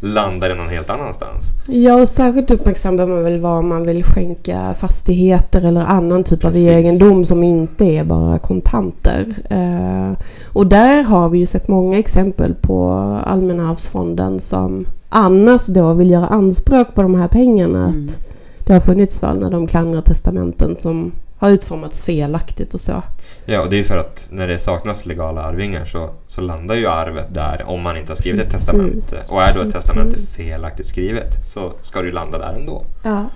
landar 0.00 0.48
det 0.48 0.54
någon 0.54 0.68
helt 0.68 0.90
annanstans. 0.90 1.44
Ja, 1.68 2.00
och 2.00 2.08
särskilt 2.08 2.50
uppmärksam 2.50 2.96
bör 2.96 3.06
man 3.06 3.24
väl 3.24 3.40
vara 3.40 3.58
om 3.58 3.68
man 3.68 3.86
vill 3.86 4.04
skänka 4.04 4.74
fastigheter 4.74 5.64
eller 5.64 5.80
annan 5.80 6.24
typ 6.24 6.40
Precis. 6.40 6.68
av 6.68 6.74
egendom 6.74 7.24
som 7.24 7.42
inte 7.42 7.84
är 7.84 8.04
bara 8.04 8.38
kontanter. 8.38 9.34
Eh, 9.50 10.18
och 10.52 10.66
där 10.66 11.02
har 11.02 11.28
vi 11.28 11.38
ju 11.38 11.46
sett 11.46 11.68
många 11.68 11.98
exempel 11.98 12.54
på 12.54 12.90
Allmänna 13.26 13.70
arvsfonden 13.70 14.40
som 14.40 14.86
annars 15.08 15.66
då 15.66 15.92
vill 15.92 16.10
göra 16.10 16.26
anspråk 16.26 16.94
på 16.94 17.02
de 17.02 17.14
här 17.14 17.28
pengarna. 17.28 17.84
Mm. 17.84 18.04
Att 18.06 18.28
det 18.68 18.74
har 18.74 18.80
funnits 18.80 19.20
fall 19.20 19.38
när 19.38 19.50
de 19.50 19.66
klandrar 19.66 20.00
testamenten 20.00 20.76
som 20.76 21.12
har 21.38 21.50
utformats 21.50 22.02
felaktigt 22.02 22.74
och 22.74 22.80
så. 22.80 23.02
Ja, 23.44 23.60
och 23.60 23.70
det 23.70 23.78
är 23.78 23.84
för 23.84 23.98
att 23.98 24.28
när 24.30 24.48
det 24.48 24.58
saknas 24.58 25.06
legala 25.06 25.42
arvingar 25.42 25.84
så, 25.84 26.10
så 26.26 26.40
landar 26.40 26.74
ju 26.74 26.86
arvet 26.86 27.34
där 27.34 27.64
om 27.66 27.82
man 27.82 27.96
inte 27.96 28.10
har 28.10 28.16
skrivit 28.16 28.40
Precis. 28.40 28.54
ett 28.54 28.60
testamente. 28.60 29.16
Och 29.28 29.42
är 29.42 29.54
då 29.54 29.60
ett 29.60 29.72
testamente 29.72 30.18
felaktigt 30.18 30.86
skrivet 30.86 31.46
så 31.46 31.72
ska 31.80 32.00
det 32.00 32.06
ju 32.06 32.12
landa 32.12 32.38
där 32.38 32.54
ändå. 32.54 32.84
Ja. 33.02 33.26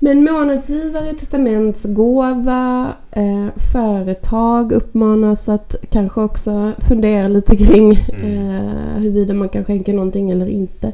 Men 0.00 0.24
månadsgivare, 0.24 1.12
testamentsgåva, 1.12 2.92
eh, 3.10 3.46
företag 3.72 4.72
uppmanas 4.72 5.48
att 5.48 5.74
kanske 5.90 6.20
också 6.20 6.72
fundera 6.78 7.28
lite 7.28 7.56
kring 7.56 7.92
mm. 7.92 8.50
eh, 8.50 8.98
huruvida 8.98 9.34
man 9.34 9.48
kan 9.48 9.64
skänka 9.64 9.92
någonting 9.92 10.30
eller 10.30 10.48
inte. 10.48 10.92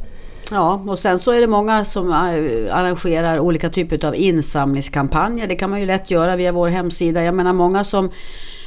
Ja, 0.52 0.82
och 0.86 0.98
sen 0.98 1.18
så 1.18 1.30
är 1.30 1.40
det 1.40 1.46
många 1.46 1.84
som 1.84 2.08
äh, 2.08 2.76
arrangerar 2.76 3.38
olika 3.38 3.70
typer 3.70 4.04
av 4.04 4.14
insamlingskampanjer. 4.14 5.46
Det 5.46 5.56
kan 5.56 5.70
man 5.70 5.80
ju 5.80 5.86
lätt 5.86 6.10
göra 6.10 6.36
via 6.36 6.52
vår 6.52 6.68
hemsida. 6.68 7.22
Jag 7.22 7.34
menar 7.34 7.52
många 7.52 7.84
som 7.84 8.10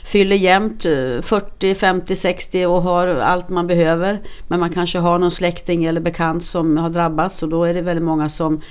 fyller 0.05 0.35
jämnt 0.35 0.83
40, 0.83 1.75
50, 1.75 2.15
60 2.15 2.65
och 2.65 2.81
har 2.81 3.07
allt 3.07 3.49
man 3.49 3.67
behöver. 3.67 4.19
Men 4.47 4.59
man 4.59 4.69
kanske 4.69 4.99
har 4.99 5.19
någon 5.19 5.31
släkting 5.31 5.85
eller 5.85 6.01
bekant 6.01 6.43
som 6.43 6.77
har 6.77 6.89
drabbats 6.89 7.43
och 7.43 7.49
då 7.49 7.63
är 7.63 7.73
det 7.73 7.81
väldigt 7.81 8.05
många 8.05 8.29
som 8.29 8.61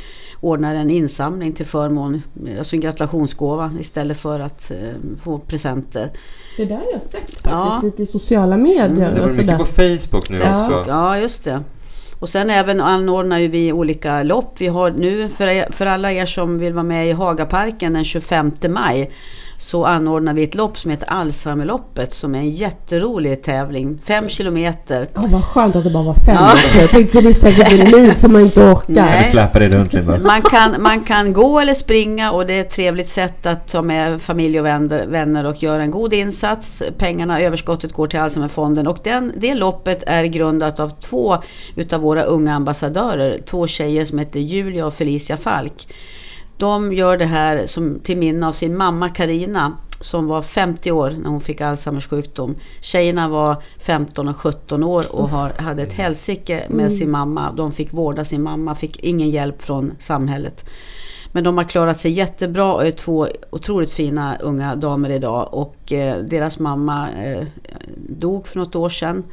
ordnar 0.40 0.74
en 0.74 0.90
insamling 0.90 1.52
till 1.52 1.66
förmån, 1.66 2.22
alltså 2.58 2.76
en 2.76 2.80
gratulationsgåva 2.80 3.72
istället 3.80 4.18
för 4.18 4.40
att 4.40 4.70
eh, 4.70 4.76
få 5.22 5.38
presenter. 5.38 6.10
Det 6.56 6.64
där 6.64 6.76
har 6.76 6.86
jag 6.92 7.02
sett 7.02 7.30
faktiskt 7.30 7.44
ja. 7.44 7.80
lite 7.82 8.02
i 8.02 8.06
sociala 8.06 8.56
medier. 8.56 8.86
Mm. 8.86 9.14
Det 9.14 9.20
var 9.20 9.36
mycket 9.36 9.58
på 9.58 9.64
Facebook 9.64 10.30
nu 10.30 10.38
ja. 10.38 10.46
också. 10.46 10.84
Ja, 10.88 11.18
just 11.18 11.44
det. 11.44 11.62
Och 12.18 12.28
sen 12.28 12.50
även 12.50 12.80
anordnar 12.80 13.38
ju 13.38 13.48
vi 13.48 13.72
olika 13.72 14.22
lopp. 14.22 14.54
Vi 14.58 14.66
har 14.66 14.90
nu 14.90 15.28
för, 15.28 15.72
för 15.72 15.86
alla 15.86 16.12
er 16.12 16.26
som 16.26 16.58
vill 16.58 16.72
vara 16.72 16.84
med 16.84 17.08
i 17.08 17.12
Hagaparken 17.12 17.92
den 17.92 18.04
25 18.04 18.52
maj 18.68 19.10
så 19.58 19.84
anordnar 19.84 20.34
vi 20.34 20.44
ett 20.44 20.54
lopp 20.54 20.78
som 20.78 20.90
heter 20.90 21.06
Alzheimerloppet 21.10 22.14
som 22.14 22.34
är 22.34 22.38
en 22.38 22.50
jätterolig 22.50 23.42
tävling. 23.42 23.98
Fem 24.04 24.28
kilometer. 24.28 25.08
Ja, 25.14 25.24
vad 25.30 25.44
skönt 25.44 25.76
att 25.76 25.84
det 25.84 25.90
bara 25.90 26.02
var 26.02 26.14
fem. 26.14 26.36
Ja. 26.40 26.56
Jag 26.80 26.90
tänkte 26.90 27.20
det 27.20 27.28
är 27.28 27.32
säkert 27.32 27.72
en 27.72 28.02
mil 28.02 28.16
som 28.16 28.32
man 28.32 28.42
inte 28.42 28.60
orkar. 28.60 28.84
Nej. 28.86 29.24
släpar 29.24 29.60
det 29.60 29.68
runt 29.68 29.92
lite. 29.92 30.18
Man 30.18 30.42
kan, 30.42 30.82
man 30.82 31.00
kan 31.00 31.32
gå 31.32 31.60
eller 31.60 31.74
springa 31.74 32.32
och 32.32 32.46
det 32.46 32.52
är 32.52 32.60
ett 32.60 32.70
trevligt 32.70 33.08
sätt 33.08 33.46
att 33.46 33.68
ta 33.68 33.82
med 33.82 34.22
familj 34.22 34.60
och 34.60 34.66
vänner, 34.66 35.06
vänner 35.06 35.46
och 35.46 35.62
göra 35.62 35.82
en 35.82 35.90
god 35.90 36.12
insats. 36.12 36.82
Pengarna, 36.98 37.40
överskottet 37.40 37.92
går 37.92 38.06
till 38.06 38.20
Alzheimerfonden 38.20 38.86
och 38.86 38.98
den, 39.04 39.32
det 39.36 39.54
loppet 39.54 40.02
är 40.06 40.24
grundat 40.24 40.80
av 40.80 40.88
två 40.88 41.36
utav 41.76 42.00
våra 42.00 42.22
unga 42.22 42.54
ambassadörer. 42.54 43.40
Två 43.46 43.66
tjejer 43.66 44.04
som 44.04 44.18
heter 44.18 44.40
Julia 44.40 44.86
och 44.86 44.94
Felicia 44.94 45.36
Falk. 45.36 45.86
De 46.56 46.92
gör 46.92 47.16
det 47.16 47.24
här 47.24 47.66
som 47.66 48.00
till 48.00 48.16
minne 48.16 48.48
av 48.48 48.52
sin 48.52 48.76
mamma 48.76 49.08
Karina 49.08 49.72
som 50.00 50.26
var 50.26 50.42
50 50.42 50.90
år 50.90 51.10
när 51.10 51.30
hon 51.30 51.40
fick 51.40 51.60
Alzheimers 51.60 52.08
sjukdom. 52.08 52.56
Tjejerna 52.80 53.28
var 53.28 53.62
15 53.78 54.28
och 54.28 54.36
17 54.36 54.84
år 54.84 55.04
och 55.12 55.28
har, 55.28 55.62
hade 55.62 55.82
ett 55.82 55.92
helsike 55.92 56.64
med 56.68 56.80
mm. 56.84 56.90
sin 56.90 57.10
mamma. 57.10 57.52
De 57.52 57.72
fick 57.72 57.92
vårda 57.92 58.24
sin 58.24 58.42
mamma, 58.42 58.74
fick 58.74 59.00
ingen 59.04 59.30
hjälp 59.30 59.62
från 59.62 59.92
samhället. 60.00 60.64
Men 61.32 61.44
de 61.44 61.56
har 61.56 61.64
klarat 61.64 61.98
sig 61.98 62.10
jättebra 62.10 62.74
och 62.74 62.86
är 62.86 62.90
två 62.90 63.28
otroligt 63.50 63.92
fina 63.92 64.36
unga 64.36 64.76
damer 64.76 65.10
idag. 65.10 65.48
Och 65.52 65.92
eh, 65.92 66.16
deras 66.18 66.58
mamma 66.58 67.08
eh, 67.10 67.46
dog 68.08 68.48
för 68.48 68.58
något 68.58 68.76
år 68.76 68.88
sedan. 68.88 69.24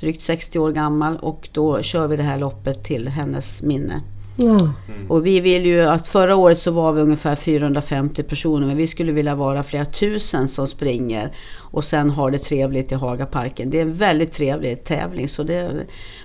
Drygt 0.00 0.22
60 0.22 0.58
år 0.58 0.72
gammal 0.72 1.16
och 1.16 1.48
då 1.52 1.82
kör 1.82 2.08
vi 2.08 2.16
det 2.16 2.22
här 2.22 2.38
loppet 2.38 2.84
till 2.84 3.08
hennes 3.08 3.62
minne. 3.62 4.02
Ja. 4.40 4.72
Mm. 4.88 5.10
Och 5.10 5.26
vi 5.26 5.40
vill 5.40 5.66
ju 5.66 5.82
att 5.82 6.08
förra 6.08 6.36
året 6.36 6.58
så 6.58 6.70
var 6.70 6.92
vi 6.92 7.00
ungefär 7.00 7.36
450 7.36 8.22
personer 8.22 8.66
men 8.66 8.76
vi 8.76 8.86
skulle 8.86 9.12
vilja 9.12 9.34
vara 9.34 9.62
flera 9.62 9.84
tusen 9.84 10.48
som 10.48 10.66
springer 10.66 11.32
och 11.56 11.84
sen 11.84 12.10
har 12.10 12.30
det 12.30 12.38
trevligt 12.38 12.92
i 12.92 12.94
Hagaparken. 12.94 13.70
Det 13.70 13.78
är 13.78 13.82
en 13.82 13.94
väldigt 13.94 14.32
trevlig 14.32 14.84
tävling 14.84 15.28
så 15.28 15.42
det, 15.42 15.70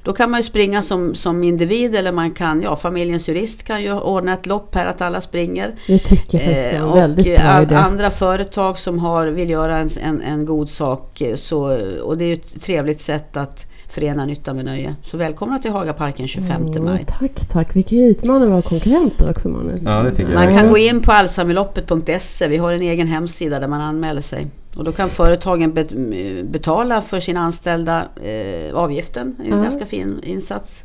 då 0.04 0.14
kan 0.14 0.32
man 0.32 0.40
ju 0.40 0.44
springa 0.44 0.82
som, 0.82 1.16
som 1.16 1.44
individ 1.44 1.96
eller 1.96 2.12
man 2.12 2.32
kan, 2.32 2.62
ja 2.62 2.76
familjens 2.76 3.28
jurist 3.28 3.64
kan 3.64 3.84
ju 3.84 3.94
ordna 3.94 4.34
ett 4.34 4.46
lopp 4.46 4.76
här 4.76 4.86
att 4.86 5.02
alla 5.02 5.22
springer. 5.22 5.76
Det 5.88 6.00
tycker 6.00 6.38
jag 6.38 6.48
faktiskt 6.48 6.72
är 6.72 6.78
en 6.78 6.84
eh, 6.84 6.94
väldigt 6.94 7.26
bra 7.26 7.62
idé. 7.62 7.76
andra 7.76 8.12
företag 8.12 8.78
som 8.78 9.00
har, 9.00 9.28
vill 9.28 9.50
göra 9.50 9.78
en, 9.78 9.90
en, 10.02 10.22
en 10.22 10.46
god 10.46 10.70
sak 10.70 11.22
så, 11.36 11.78
och 12.02 12.18
det 12.18 12.24
är 12.24 12.28
ju 12.28 12.34
ett 12.34 12.62
trevligt 12.62 13.02
sätt 13.02 13.38
att 13.38 13.75
förena 13.96 14.26
nytta 14.26 14.54
med 14.54 14.66
nöje. 14.66 14.96
Så 15.04 15.18
välkomna 15.18 15.60
till 15.60 15.72
Hagaparken 15.72 16.28
25 16.28 16.52
mm, 16.52 16.84
maj. 16.84 17.06
Tack, 17.08 17.32
tack. 17.52 17.76
Vi 17.76 17.84
kan 17.84 17.98
ju 17.98 18.06
utmana 18.06 18.46
våra 18.46 18.62
konkurrenter 18.62 19.30
också 19.30 19.50
Manuel. 19.50 19.82
Ja, 19.86 20.04
det 20.04 20.12
tycker 20.12 20.34
man 20.34 20.44
jag. 20.44 20.54
kan 20.54 20.70
gå 20.70 20.78
in 20.78 21.02
på 21.02 21.12
alzheimerloppet.se. 21.12 22.48
Vi 22.48 22.58
har 22.58 22.72
en 22.72 22.82
egen 22.82 23.08
hemsida 23.08 23.60
där 23.60 23.68
man 23.68 23.82
anmäler 23.82 24.22
sig. 24.22 24.48
Och 24.76 24.84
då 24.84 24.92
kan 24.92 25.10
företagen 25.10 25.74
betala 26.44 27.02
för 27.02 27.20
sina 27.20 27.40
anställda 27.40 28.08
eh, 28.24 28.76
avgiften. 28.76 29.36
Det 29.40 29.48
är 29.48 29.52
en 29.52 29.58
ja. 29.58 29.64
ganska 29.64 29.86
fin 29.86 30.20
insats. 30.24 30.84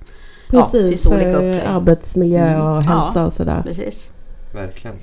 Precis, 0.51 1.05
ja, 1.05 1.11
för 1.11 1.63
arbetsmiljö 1.67 2.63
och 2.63 2.77
mm. 2.77 2.83
hälsa 2.83 3.13
ja, 3.21 3.27
och 3.27 3.33
sådär. 3.33 3.63
Precis. 3.63 4.11
Verkligen. 4.55 4.97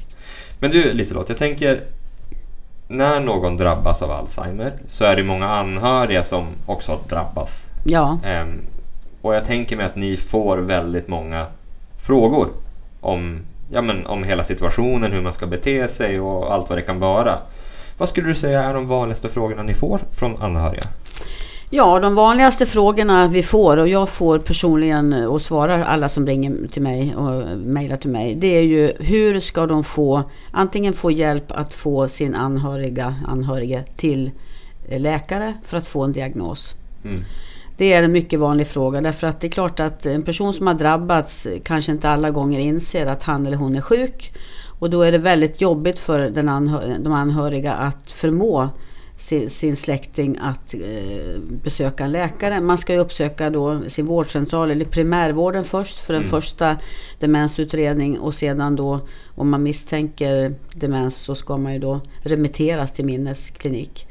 Men 0.60 0.72
du 0.72 0.94
Liselott, 0.94 1.30
jag 1.30 1.38
tänker 1.38 1.84
när 2.88 3.20
någon 3.20 3.58
drabbas 3.58 4.02
av 4.02 4.12
Alzheimer 4.12 4.74
så 4.88 5.06
är 5.06 5.16
det 5.16 5.24
många 5.24 5.48
anhöriga 5.48 6.24
som 6.24 6.48
också 6.66 7.00
drabbas. 7.10 7.68
Ja, 7.84 8.20
Ehm, 8.24 8.62
och 9.22 9.36
jag 9.36 9.46
tänker 9.46 9.78
mig 9.78 9.86
att 9.86 9.96
ni 9.96 10.18
får 10.18 10.58
väldigt 10.58 11.08
många 11.08 11.46
frågor 12.02 12.50
om, 13.02 13.40
ja, 13.72 13.82
men, 13.82 14.06
om 14.08 14.24
hela 14.24 14.44
situationen, 14.44 15.12
hur 15.12 15.22
man 15.22 15.34
ska 15.34 15.48
bete 15.48 15.88
sig 15.88 16.20
och 16.20 16.54
allt 16.54 16.70
vad 16.70 16.78
det 16.78 16.82
kan 16.82 17.00
vara. 17.00 17.40
Vad 17.98 18.10
skulle 18.10 18.28
du 18.28 18.36
säga 18.36 18.64
är 18.64 18.74
de 18.74 18.88
vanligaste 18.88 19.30
frågorna 19.30 19.64
ni 19.64 19.74
får 19.74 20.00
från 20.12 20.42
anhöriga? 20.42 20.84
Ja, 21.70 22.00
de 22.00 22.16
vanligaste 22.16 22.66
frågorna 22.66 23.28
vi 23.28 23.44
får 23.44 23.78
och 23.78 23.88
jag 23.88 24.10
får 24.10 24.40
personligen 24.40 25.14
och 25.14 25.42
svarar 25.42 25.80
alla 25.80 26.10
som 26.10 26.28
ringer 26.28 26.68
till 26.68 26.82
mig 26.82 27.16
och 27.16 27.58
mejlar 27.58 27.98
till 27.98 28.10
mig. 28.10 28.36
Det 28.36 28.48
är 28.48 28.62
ju 28.62 28.94
hur 29.00 29.40
ska 29.40 29.66
de 29.66 29.84
få 29.84 30.24
antingen 30.52 30.94
få 30.94 31.12
hjälp 31.12 31.52
att 31.52 31.74
få 31.74 32.08
sin 32.08 32.36
anhöriga, 32.36 33.16
anhörige 33.28 33.84
till 33.96 34.32
eh, 34.90 35.00
läkare 35.00 35.54
för 35.66 35.78
att 35.78 35.88
få 35.88 36.04
en 36.04 36.12
diagnos. 36.14 36.76
Mm. 37.06 37.24
Det 37.78 37.94
är 37.94 38.04
en 38.04 38.12
mycket 38.12 38.40
vanlig 38.40 38.68
fråga 38.68 39.02
därför 39.02 39.28
att 39.28 39.42
det 39.42 39.48
är 39.48 39.52
klart 39.52 39.80
att 39.80 40.06
en 40.06 40.22
person 40.22 40.54
som 40.54 40.68
har 40.68 40.74
drabbats 40.74 41.48
kanske 41.64 41.92
inte 41.92 42.10
alla 42.10 42.32
gånger 42.32 42.60
inser 42.60 43.06
att 43.06 43.24
han 43.24 43.46
eller 43.46 43.58
hon 43.58 43.76
är 43.76 43.82
sjuk. 43.82 44.32
Och 44.80 44.90
då 44.90 45.02
är 45.02 45.12
det 45.12 45.18
väldigt 45.18 45.62
jobbigt 45.62 46.00
för 46.00 46.20
den 46.20 46.50
anhö- 46.50 46.98
de 47.04 47.14
anhöriga 47.14 47.74
att 47.74 48.12
förmå 48.12 48.70
sin, 49.18 49.50
sin 49.50 49.76
släkting 49.76 50.38
att 50.42 50.74
eh, 50.74 51.40
besöka 51.64 52.04
en 52.04 52.12
läkare. 52.12 52.62
Man 52.62 52.78
ska 52.78 52.94
ju 52.94 53.00
uppsöka 53.00 53.50
då 53.50 53.90
sin 53.90 54.06
vårdcentral 54.06 54.72
eller 54.72 54.86
primärvården 54.86 55.64
först 55.64 56.00
för 56.00 56.14
en 56.14 56.20
Mm. 56.20 56.30
första 56.30 56.78
demensutredning 57.20 58.20
och 58.20 58.34
sedan 58.34 58.76
då 58.76 59.08
om 59.36 59.50
man 59.50 59.64
misstänker 59.64 60.56
demens 60.74 61.16
så 61.18 61.36
ska 61.36 61.58
man 61.58 61.74
ju 61.74 61.80
då 61.80 62.02
remitteras 62.24 62.92
till 62.94 63.06
minnesklinik. 63.06 64.08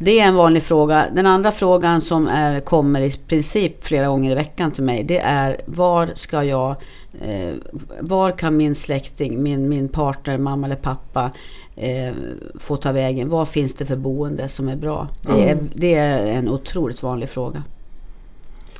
Det 0.00 0.20
är 0.20 0.24
en 0.28 0.34
vanlig 0.34 0.62
fråga. 0.62 1.06
Den 1.14 1.26
andra 1.26 1.52
frågan 1.52 2.00
som 2.00 2.28
är, 2.28 2.60
kommer 2.60 3.00
i 3.00 3.10
princip 3.12 3.84
flera 3.84 4.06
gånger 4.08 4.30
i 4.30 4.34
veckan 4.34 4.70
till 4.70 4.84
mig 4.84 5.04
det 5.04 5.18
är 5.18 5.56
var 5.66 6.10
ska 6.14 6.44
jag, 6.44 6.74
eh, 7.22 7.54
var 8.00 8.30
kan 8.30 8.56
min 8.56 8.74
släkting, 8.74 9.42
min, 9.42 9.68
min 9.68 9.88
partner, 9.88 10.38
mamma 10.38 10.66
eller 10.66 10.76
pappa 10.76 11.30
eh, 11.76 12.12
få 12.58 12.76
ta 12.76 12.92
vägen? 12.92 13.28
Vad 13.28 13.48
finns 13.48 13.74
det 13.74 13.86
för 13.86 13.96
boende 13.96 14.48
som 14.48 14.68
är 14.68 14.76
bra? 14.76 15.08
Det 15.22 15.48
är, 15.50 15.58
det 15.74 15.94
är 15.94 16.26
en 16.26 16.48
otroligt 16.48 17.02
vanlig 17.02 17.28
fråga. 17.28 17.62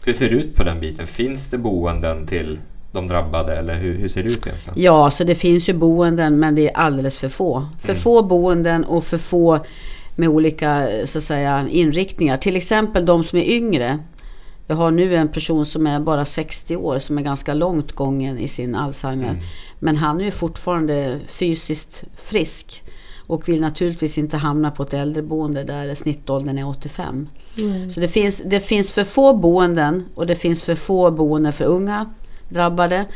Hur 0.05 0.13
ser 0.13 0.29
det 0.29 0.35
ut 0.37 0.55
på 0.55 0.65
den 0.65 0.81
biten? 0.81 1.07
Finns 1.07 1.49
det 1.49 1.59
boenden 1.59 2.27
till 2.27 2.59
de 2.93 3.09
drabbade 3.09 3.57
eller 3.57 3.75
hur, 3.75 3.99
hur 3.99 4.09
ser 4.09 4.23
det 4.23 4.29
ut 4.29 4.47
egentligen? 4.47 4.83
Ja, 4.83 5.11
så 5.11 5.25
det 5.25 5.35
finns 5.35 5.69
ju 5.69 5.73
boenden 5.73 6.39
men 6.39 6.55
det 6.55 6.69
är 6.71 6.77
alldeles 6.77 7.19
för 7.19 7.29
få. 7.29 7.67
För 7.81 7.89
Mm. 7.89 8.03
få 8.03 8.23
boenden 8.23 8.85
och 8.85 9.05
för 9.05 9.19
få 9.19 9.59
med 10.19 10.29
olika 10.29 10.89
så 11.05 11.19
att 11.19 11.25
säga, 11.25 11.69
inriktningar. 11.71 12.37
Till 12.37 12.57
exempel 12.57 13.07
de 13.07 13.25
som 13.25 13.39
är 13.39 13.45
yngre. 13.45 13.99
Jag 14.67 14.77
har 14.77 14.91
nu 14.91 15.17
en 15.17 15.29
person 15.29 15.67
som 15.67 15.87
är 15.87 16.01
bara 16.01 16.25
60 16.25 16.77
år 16.77 16.99
som 16.99 17.19
är 17.19 17.23
ganska 17.23 17.55
långt 17.55 17.93
gången 17.93 18.39
i 18.39 18.49
sin 18.49 18.75
Alzheimer. 18.75 19.29
Mm. 19.29 19.43
Men 19.79 19.97
han 19.97 20.21
är 20.21 20.25
ju 20.25 20.31
fortfarande 20.31 21.21
fysiskt 21.27 22.05
frisk 22.17 22.83
och 23.27 23.49
vill 23.49 23.61
naturligtvis 23.61 24.19
inte 24.19 24.37
hamna 24.37 24.71
på 24.71 24.83
ett 24.83 24.95
äldreboende 24.95 25.65
där 25.65 25.95
snittåldern 25.95 26.59
är 26.59 26.69
85. 26.69 27.29
Mm. 27.61 27.91
Så 27.91 28.01
det 28.01 28.09
finns, 28.09 28.43
det 28.45 28.61
finns 28.61 28.91
för 28.91 29.05
få 29.05 29.35
boenden 29.35 30.05
och 30.15 30.27
det 30.27 30.37
finns 30.37 30.63
för 30.63 30.75
få 30.75 31.11
boenden 31.11 31.53
för 31.53 31.65
unga 31.65 32.15
drabbade. 32.49 33.07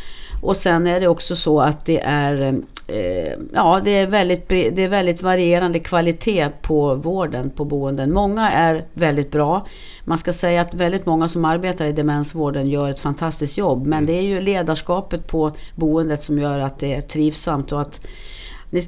Och 0.43 0.57
sen 0.57 0.87
är 0.87 1.01
det 1.01 1.09
också 1.09 1.37
så 1.37 1.61
att 1.61 1.85
det 1.85 2.01
är, 2.05 2.55
eh, 2.89 3.33
ja, 3.53 3.81
det 3.85 3.91
är, 3.91 4.07
väldigt, 4.07 4.49
det 4.49 4.83
är 4.83 4.89
väldigt 4.89 5.23
varierande 5.23 5.79
kvalitet 5.79 6.49
på 6.63 6.95
vården 6.95 7.51
på 7.51 7.65
boenden. 7.65 8.13
Många 8.13 8.51
är 8.51 8.85
väldigt 8.95 9.31
bra. 9.31 9.67
Man 10.05 10.19
ska 10.19 10.33
säga 10.33 10.61
att 10.61 10.75
väldigt 10.75 11.07
många 11.07 11.29
som 11.29 11.45
arbetar 11.45 11.87
i 11.87 11.93
demensvården 11.93 12.69
gör 12.69 12.91
ett 12.91 12.99
fantastiskt 12.99 13.59
jobb. 13.59 13.87
Men 13.87 14.07
det 14.07 14.13
är 14.13 14.23
ju 14.23 14.41
ledarskapet 14.41 15.27
på 15.27 15.53
boendet 15.75 16.25
som 16.25 16.39
gör 16.39 16.59
att 16.59 16.79
det 16.79 16.95
är 16.95 17.01
trivsamt 17.01 17.73
och 17.73 17.81
att 17.81 18.01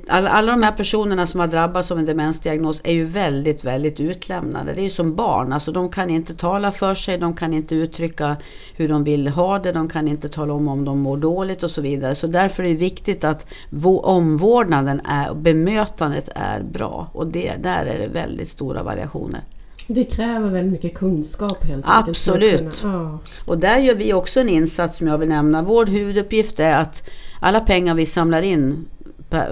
alla, 0.08 0.30
alla 0.30 0.52
de 0.52 0.62
här 0.62 0.72
personerna 0.72 1.26
som 1.26 1.40
har 1.40 1.46
drabbats 1.46 1.90
av 1.90 1.98
en 1.98 2.06
demensdiagnos 2.06 2.80
är 2.84 2.92
ju 2.92 3.04
väldigt, 3.04 3.64
väldigt 3.64 4.00
utlämnade. 4.00 4.72
Det 4.72 4.80
är 4.80 4.84
ju 4.84 4.90
som 4.90 5.14
barn, 5.14 5.52
alltså 5.52 5.72
de 5.72 5.88
kan 5.88 6.10
inte 6.10 6.34
tala 6.34 6.70
för 6.70 6.94
sig, 6.94 7.18
de 7.18 7.34
kan 7.34 7.54
inte 7.54 7.74
uttrycka 7.74 8.36
hur 8.76 8.88
de 8.88 9.04
vill 9.04 9.28
ha 9.28 9.58
det, 9.58 9.72
de 9.72 9.88
kan 9.88 10.08
inte 10.08 10.28
tala 10.28 10.52
om 10.52 10.68
om 10.68 10.84
de 10.84 11.00
mår 11.00 11.16
dåligt 11.16 11.62
och 11.62 11.70
så 11.70 11.80
vidare. 11.80 12.14
Så 12.14 12.26
därför 12.26 12.62
är 12.62 12.68
det 12.68 12.74
viktigt 12.74 13.24
att 13.24 13.46
vå- 13.70 14.00
omvårdnaden 14.00 15.00
är, 15.04 15.30
och 15.30 15.36
bemötandet 15.36 16.28
är 16.34 16.62
bra. 16.62 17.10
Och 17.12 17.26
det, 17.26 17.52
där 17.62 17.86
är 17.86 17.98
det 17.98 18.08
väldigt 18.08 18.48
stora 18.48 18.82
variationer. 18.82 19.40
Det 19.86 20.04
kräver 20.04 20.50
väldigt 20.50 20.72
mycket 20.72 20.94
kunskap 20.94 21.64
helt 21.64 21.86
enkelt. 21.86 22.08
Absolut. 22.08 22.80
Ja. 22.82 23.18
Och 23.46 23.58
där 23.58 23.78
gör 23.78 23.94
vi 23.94 24.12
också 24.12 24.40
en 24.40 24.48
insats 24.48 24.98
som 24.98 25.06
jag 25.06 25.18
vill 25.18 25.28
nämna. 25.28 25.62
Vår 25.62 25.86
huvuduppgift 25.86 26.60
är 26.60 26.78
att 26.78 27.08
alla 27.40 27.60
pengar 27.60 27.94
vi 27.94 28.06
samlar 28.06 28.42
in 28.42 28.84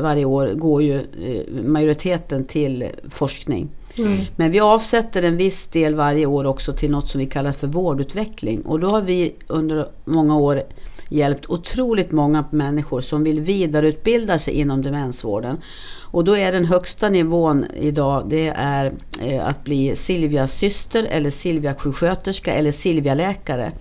varje 0.01 0.25
år 0.25 0.47
går 0.55 0.83
ju 0.83 0.97
eh, 0.97 1.65
majoriteten 1.65 2.45
till 2.45 2.89
forskning. 3.11 3.69
Mm. 3.99 4.21
Men 4.37 4.51
vi 4.51 4.61
avsätter 4.61 5.23
en 5.23 5.37
viss 5.37 5.67
del 5.67 5.95
varje 5.95 6.27
år 6.27 6.47
också 6.47 6.73
till 6.73 6.91
något 6.91 7.09
som 7.09 7.19
vi 7.19 7.27
kallar 7.27 7.53
för 7.53 7.67
vårdutveckling. 7.67 8.63
Och 8.63 8.81
då 8.81 8.89
har 8.89 9.01
vi 9.03 9.35
under 9.47 9.89
många 10.05 10.37
år 10.37 10.63
hjälpt 11.09 11.51
otroligt 11.51 12.13
många 12.13 12.45
människor 12.51 13.01
som 13.01 13.25
vill 13.25 13.41
vidareutbilda 13.41 14.39
sig 14.39 14.55
inom 14.55 14.83
demensvården. 14.83 15.57
Och 16.01 16.25
då 16.25 16.37
är 16.37 16.53
den 16.53 16.65
högsta 16.65 17.09
nivån 17.09 17.67
idag 17.75 18.27
det 18.31 18.53
är 18.57 18.93
eh, 19.23 19.47
att 19.47 19.65
bli 19.65 19.97
Silvias 19.97 20.53
syster 20.53 21.05
eller 21.05 21.31
Silvia 21.31 21.75
sjuksköterska 21.75 22.55
eller 22.55 22.73
Silvia 22.73 23.15
läkare. 23.15 23.73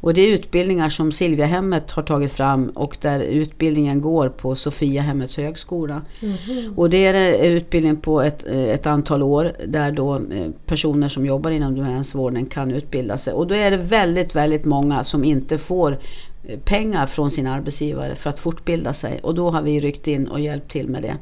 Och 0.00 0.14
det 0.14 0.20
är 0.20 0.28
utbildningar 0.28 0.88
som 0.88 1.12
Silviahemmet 1.12 1.90
har 1.90 2.02
tagit 2.02 2.32
fram 2.32 2.68
och 2.68 2.96
där 3.00 3.20
utbildningen 3.20 4.00
går 4.00 4.28
på 4.28 4.54
Sofiahemmets 4.54 5.36
högskola. 5.36 6.02
Mhm. 6.22 6.74
Och 6.76 6.90
det 6.90 7.06
är 7.06 7.44
utbildning 7.48 7.96
på 7.96 8.22
ett, 8.22 8.46
eh, 8.46 8.62
ett 8.62 8.86
antal 8.86 9.22
år 9.22 9.52
där 9.66 9.92
då 9.92 10.16
eh, 10.16 10.50
personer 10.66 11.08
som 11.08 11.26
jobbar 11.26 11.50
inom 11.50 11.74
demensvården 11.74 12.46
kan 12.46 12.70
utbilda 12.70 13.16
sig. 13.16 13.32
Och 13.32 13.46
då 13.46 13.54
är 13.54 13.70
det 13.70 13.76
väldigt, 13.76 14.34
väldigt 14.34 14.64
många 14.64 15.04
som 15.04 15.24
inte 15.24 15.58
får 15.58 15.98
eh, 16.44 16.58
pengar 16.58 17.06
från 17.06 17.30
sin 17.30 17.46
arbetsgivare 17.46 18.14
för 18.14 18.30
att 18.30 18.40
fortbilda 18.40 18.92
sig. 18.92 19.20
Och 19.22 19.34
då 19.34 19.50
har 19.50 19.62
vi 19.62 19.80
ryckt 19.80 20.08
in 20.08 20.28
och 20.28 20.40
hjälpt 20.40 20.70
till 20.70 20.88
med 20.88 21.02
det. 21.02 21.16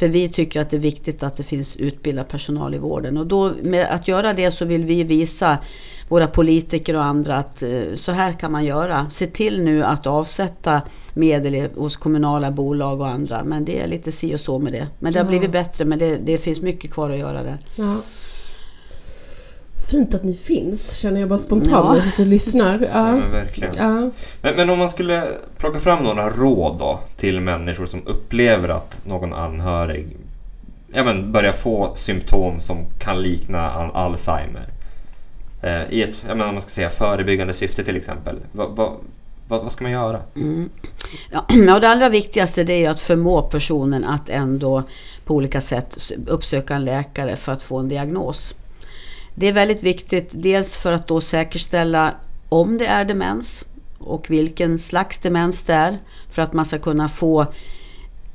För 0.00 0.08
vi 0.08 0.28
tycker 0.28 0.60
att 0.60 0.70
det 0.70 0.76
är 0.76 0.80
viktigt 0.80 1.22
att 1.22 1.36
det 1.36 1.42
finns 1.42 1.76
utbildad 1.76 2.28
personal 2.28 2.74
i 2.74 2.78
vården. 2.78 3.16
Och 3.16 3.26
då 3.26 3.52
med 3.62 3.86
att 3.90 4.08
göra 4.08 4.32
det 4.32 4.50
så 4.50 4.64
vill 4.64 4.84
vi 4.84 5.04
visa 5.04 5.58
våra 6.08 6.26
politiker 6.26 6.96
och 6.96 7.04
andra 7.04 7.36
att 7.36 7.62
eh, 7.62 7.82
så 7.94 8.12
här 8.12 8.32
kan 8.32 8.52
man 8.52 8.64
göra. 8.64 9.10
Se 9.10 9.26
till 9.26 9.62
nu 9.62 9.84
att 9.84 10.06
avsätta 10.06 10.82
medel 11.14 11.68
hos 11.76 11.96
kommunala 11.96 12.50
bolag 12.50 13.00
och 13.00 13.08
andra. 13.08 13.44
Men 13.44 13.64
det 13.64 13.80
är 13.80 13.86
lite 13.86 14.12
si 14.12 14.34
och 14.34 14.40
så 14.40 14.58
med 14.58 14.72
det. 14.72 14.86
Men 14.98 15.12
det 15.12 15.18
har 15.18 15.26
blivit 15.26 15.50
bättre 15.50 15.84
men 15.84 15.98
det, 15.98 16.16
det 16.16 16.38
finns 16.38 16.60
mycket 16.60 16.90
kvar 16.90 17.10
att 17.10 17.18
göra 17.18 17.42
där. 17.42 17.58
Ja. 17.76 17.96
Fint 19.90 20.14
att 20.14 20.24
ni 20.24 20.34
finns, 20.34 20.96
känner 20.96 21.20
jag 21.20 21.28
bara 21.28 21.38
spontant 21.38 21.70
Ja. 21.72 21.88
när 21.88 21.94
jag 21.96 22.04
sitter 22.04 22.22
och 22.22 22.28
lyssnar. 22.28 22.78
Ja, 22.92 23.08
Ja. 23.08 23.16
men 23.16 23.30
verkligen. 23.30 23.72
Ja. 23.76 24.10
Men, 24.42 24.56
men 24.56 24.70
om 24.70 24.78
man 24.78 24.90
skulle 24.90 25.26
plocka 25.58 25.80
fram 25.80 26.04
några 26.04 26.30
råd 26.30 26.78
då 26.78 27.00
till 27.16 27.40
människor 27.40 27.86
som 27.86 28.06
upplever 28.06 28.68
att 28.68 29.00
någon 29.04 29.32
anhörig 29.32 30.16
ja, 30.92 31.04
men 31.04 31.32
börjar 31.32 31.52
få 31.52 31.92
symptom 31.96 32.60
som 32.60 32.76
kan 32.98 33.22
likna 33.22 33.70
al- 33.70 33.90
Alzheimer. 33.94 34.68
Eh, 35.62 35.82
I 35.92 36.02
ett 36.02 36.24
ja, 36.28 36.34
men 36.34 36.48
om 36.48 36.54
man 36.54 36.60
ska 36.62 36.70
säga 36.70 36.90
förebyggande 36.90 37.52
syfte 37.54 37.84
till 37.84 37.96
exempel. 37.96 38.36
Vad, 38.52 38.76
vad, 38.76 38.92
vad, 39.48 39.62
vad 39.62 39.72
ska 39.72 39.84
man 39.84 39.92
göra? 39.92 40.20
Mm. 40.36 40.68
Ja, 41.32 41.44
och 41.74 41.80
det 41.80 41.88
allra 41.88 42.08
viktigaste 42.08 42.64
det 42.64 42.84
är 42.84 42.90
att 42.90 43.00
förmå 43.00 43.42
personen 43.42 44.04
att 44.04 44.28
ändå 44.28 44.82
på 45.24 45.34
olika 45.34 45.60
sätt 45.60 46.12
uppsöka 46.26 46.74
en 46.74 46.84
läkare 46.84 47.36
för 47.36 47.52
att 47.52 47.62
få 47.62 47.78
en 47.78 47.88
diagnos. 47.88 48.54
Det 49.34 49.48
är 49.48 49.52
väldigt 49.52 49.82
viktigt, 49.82 50.28
dels 50.32 50.76
för 50.76 50.92
att 50.92 51.08
då 51.08 51.20
säkerställa 51.20 52.14
om 52.48 52.78
det 52.78 52.86
är 52.86 53.04
demens 53.04 53.64
och 53.98 54.30
vilken 54.30 54.78
slags 54.78 55.18
demens 55.18 55.62
det 55.62 55.72
är. 55.74 55.98
För 56.30 56.42
att 56.42 56.52
man 56.52 56.64
ska 56.64 56.78
kunna 56.78 57.08
få 57.08 57.46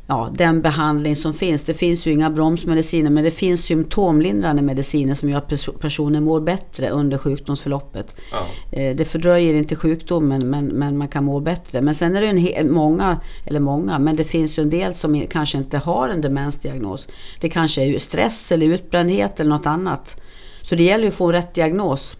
ja, 0.07 0.29
den 0.33 0.61
behandling 0.61 1.15
som 1.15 1.33
finns. 1.33 1.63
Det 1.63 1.73
finns 1.73 2.05
ju 2.07 2.11
inga 2.11 2.29
bromsmediciner 2.29 3.09
men 3.09 3.23
det 3.23 3.31
finns 3.31 3.61
symptomlindrande 3.61 4.61
mediciner 4.61 5.15
som 5.15 5.29
gör 5.29 5.37
att 5.37 5.49
pers- 5.49 5.77
personen 5.79 6.23
mår 6.23 6.39
bättre 6.41 6.89
under 6.89 7.17
sjukdomsförloppet. 7.17 8.15
Ja. 8.31 8.45
Eh, 8.77 8.95
Det 8.95 9.05
fördröjer 9.05 9.53
inte 9.53 9.75
sjukdomen 9.75 10.49
men, 10.49 10.65
men 10.67 10.97
man 10.97 11.07
kan 11.07 11.23
må 11.23 11.39
bättre. 11.39 11.81
Men 11.81 11.95
sen 11.95 12.15
är 12.15 12.21
det 12.21 12.27
en 12.27 12.37
hel, 12.37 12.69
många, 12.69 13.19
eller 13.45 13.59
många, 13.59 13.99
men 13.99 14.15
det 14.15 14.23
finns 14.23 14.57
ju 14.59 14.63
en 14.63 14.69
del 14.69 14.93
som 14.93 15.21
kanske 15.29 15.57
inte 15.57 15.77
har 15.77 16.09
en 16.09 16.21
demensdiagnos. 16.21 17.07
Det 17.41 17.49
kanske 17.49 17.81
är 17.81 17.85
ju 17.85 17.99
stress 17.99 18.51
eller 18.51 18.65
utbrändhet 18.67 19.39
eller 19.39 19.49
något 19.49 19.65
annat. 19.65 20.21
Så 20.65 20.75
det 20.75 20.83
gäller 20.83 21.03
ju 21.03 21.09
att 21.09 21.15
få 21.15 21.31
rätt 21.31 21.53
diagnos. 21.53 22.15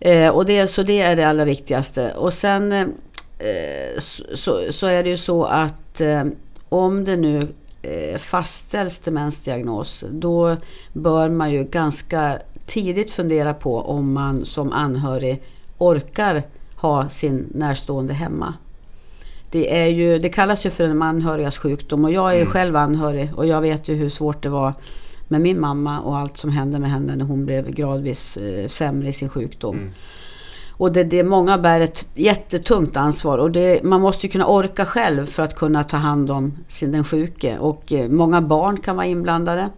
Eh, 0.00 0.28
och 0.28 0.46
det, 0.46 0.66
så 0.66 0.82
det 0.82 1.00
är 1.00 1.16
det 1.16 1.24
allra 1.24 1.44
viktigaste. 1.44 2.12
Och 2.12 2.32
sen 2.32 2.72
eh, 2.72 3.98
så, 4.34 4.66
så, 4.70 4.86
är 4.86 5.02
det 5.02 5.08
ju 5.08 5.16
så 5.16 5.44
att 5.44 6.00
eh, 6.00 6.24
om 6.68 7.04
det 7.04 7.16
nu 7.16 7.48
eh, 7.82 8.18
fastställs 8.18 8.98
demensdiagnos 8.98 10.04
då 10.10 10.56
bör 10.92 11.28
man 11.28 11.50
ju 11.50 11.64
ganska 11.64 12.38
tidigt 12.66 13.10
fundera 13.10 13.54
på 13.54 13.80
om 13.80 14.12
man 14.12 14.44
som 14.44 14.72
anhörig 14.72 15.42
orkar 15.78 16.42
ha 16.76 17.08
sin 17.08 17.48
närstående 17.54 18.14
hemma. 18.14 18.54
Det, 19.50 19.80
är 19.80 19.86
ju, 19.86 20.18
det 20.18 20.28
kallas 20.28 20.66
ju 20.66 20.70
för 20.70 20.84
en 20.84 21.02
anhörigas 21.02 21.58
sjukdom 21.58 22.04
och 22.04 22.12
jag 22.12 22.30
är 22.30 22.36
Mm. 22.36 22.46
själv 22.46 22.76
anhörig 22.76 23.30
och 23.36 23.46
jag 23.46 23.60
vet 23.60 23.88
ju 23.88 23.94
hur 23.94 24.08
svårt 24.08 24.42
det 24.42 24.48
var 24.48 24.74
med 25.28 25.40
min 25.40 25.60
mamma 25.60 26.00
och 26.00 26.16
allt 26.16 26.36
som 26.36 26.50
hände 26.50 26.78
med 26.78 26.90
henne 26.90 27.16
när 27.16 27.24
hon 27.24 27.46
blev 27.46 27.70
gradvis 27.70 28.36
eh, 28.36 28.68
sämre 28.68 29.08
i 29.08 29.12
sin 29.12 29.28
sjukdom. 29.28 29.76
Mm. 29.76 29.92
Och 30.70 30.92
det, 30.92 31.04
det 31.04 31.22
många 31.22 31.58
bär 31.58 31.80
ett 31.80 32.06
jättetungt 32.14 32.96
ansvar 32.96 33.38
och 33.38 33.50
det, 33.50 33.82
man 33.82 34.00
måste 34.00 34.28
kunna 34.28 34.46
orka 34.46 34.86
själv 34.86 35.26
för 35.26 35.42
att 35.42 35.54
kunna 35.54 35.84
ta 35.84 35.96
hand 35.96 36.30
om 36.30 36.52
sin, 36.68 36.92
den 36.92 37.04
sjuke. 37.04 37.58
Och 37.58 37.92
eh, 37.92 38.08
många 38.08 38.42
barn 38.42 38.76
kan 38.76 38.96
vara 38.96 39.06
inblandade. 39.06 39.70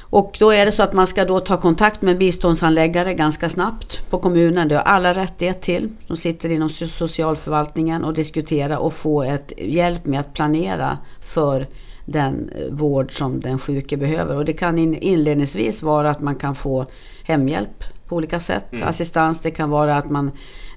Och 0.00 0.36
då 0.40 0.50
är 0.50 0.66
det 0.66 0.72
så 0.72 0.82
att 0.82 0.92
man 0.92 1.06
ska 1.06 1.24
då 1.24 1.40
ta 1.40 1.56
kontakt 1.56 2.02
med 2.02 2.12
en 2.12 2.18
biståndsanläggare 2.18 3.14
ganska 3.14 3.50
snabbt 3.50 4.10
på 4.10 4.18
kommunen. 4.18 4.68
Det 4.68 4.74
har 4.74 4.82
alla 4.82 5.12
rättighet 5.12 5.62
till. 5.62 5.88
De 6.06 6.16
sitter 6.16 6.48
inom 6.48 6.68
so- 6.68 6.86
socialförvaltningen 6.86 8.04
och 8.04 8.14
diskuterar 8.14 8.76
och 8.76 8.92
få 8.92 9.22
ett 9.22 9.52
hjälp 9.58 10.06
med 10.06 10.20
att 10.20 10.32
planera 10.32 10.98
för 11.20 11.66
den 12.06 12.48
eh, 12.48 12.66
vård 12.70 13.12
som 13.12 13.40
den 13.40 13.58
sjuke 13.58 13.96
behöver. 13.96 14.36
Och 14.36 14.44
det 14.44 14.52
kan 14.52 14.78
in, 14.78 14.94
inledningsvis 14.94 15.82
vara 15.82 16.10
att 16.10 16.20
man 16.20 16.36
kan 16.36 16.54
få 16.54 16.86
hemhjälp 17.24 17.84
på 18.06 18.16
olika 18.16 18.40
sätt. 18.40 18.72
Mm. 18.72 18.88
Assistans, 18.88 19.40
det 19.40 19.50
kan 19.50 19.70
vara 19.70 19.96
att 19.96 20.10
man 20.10 20.30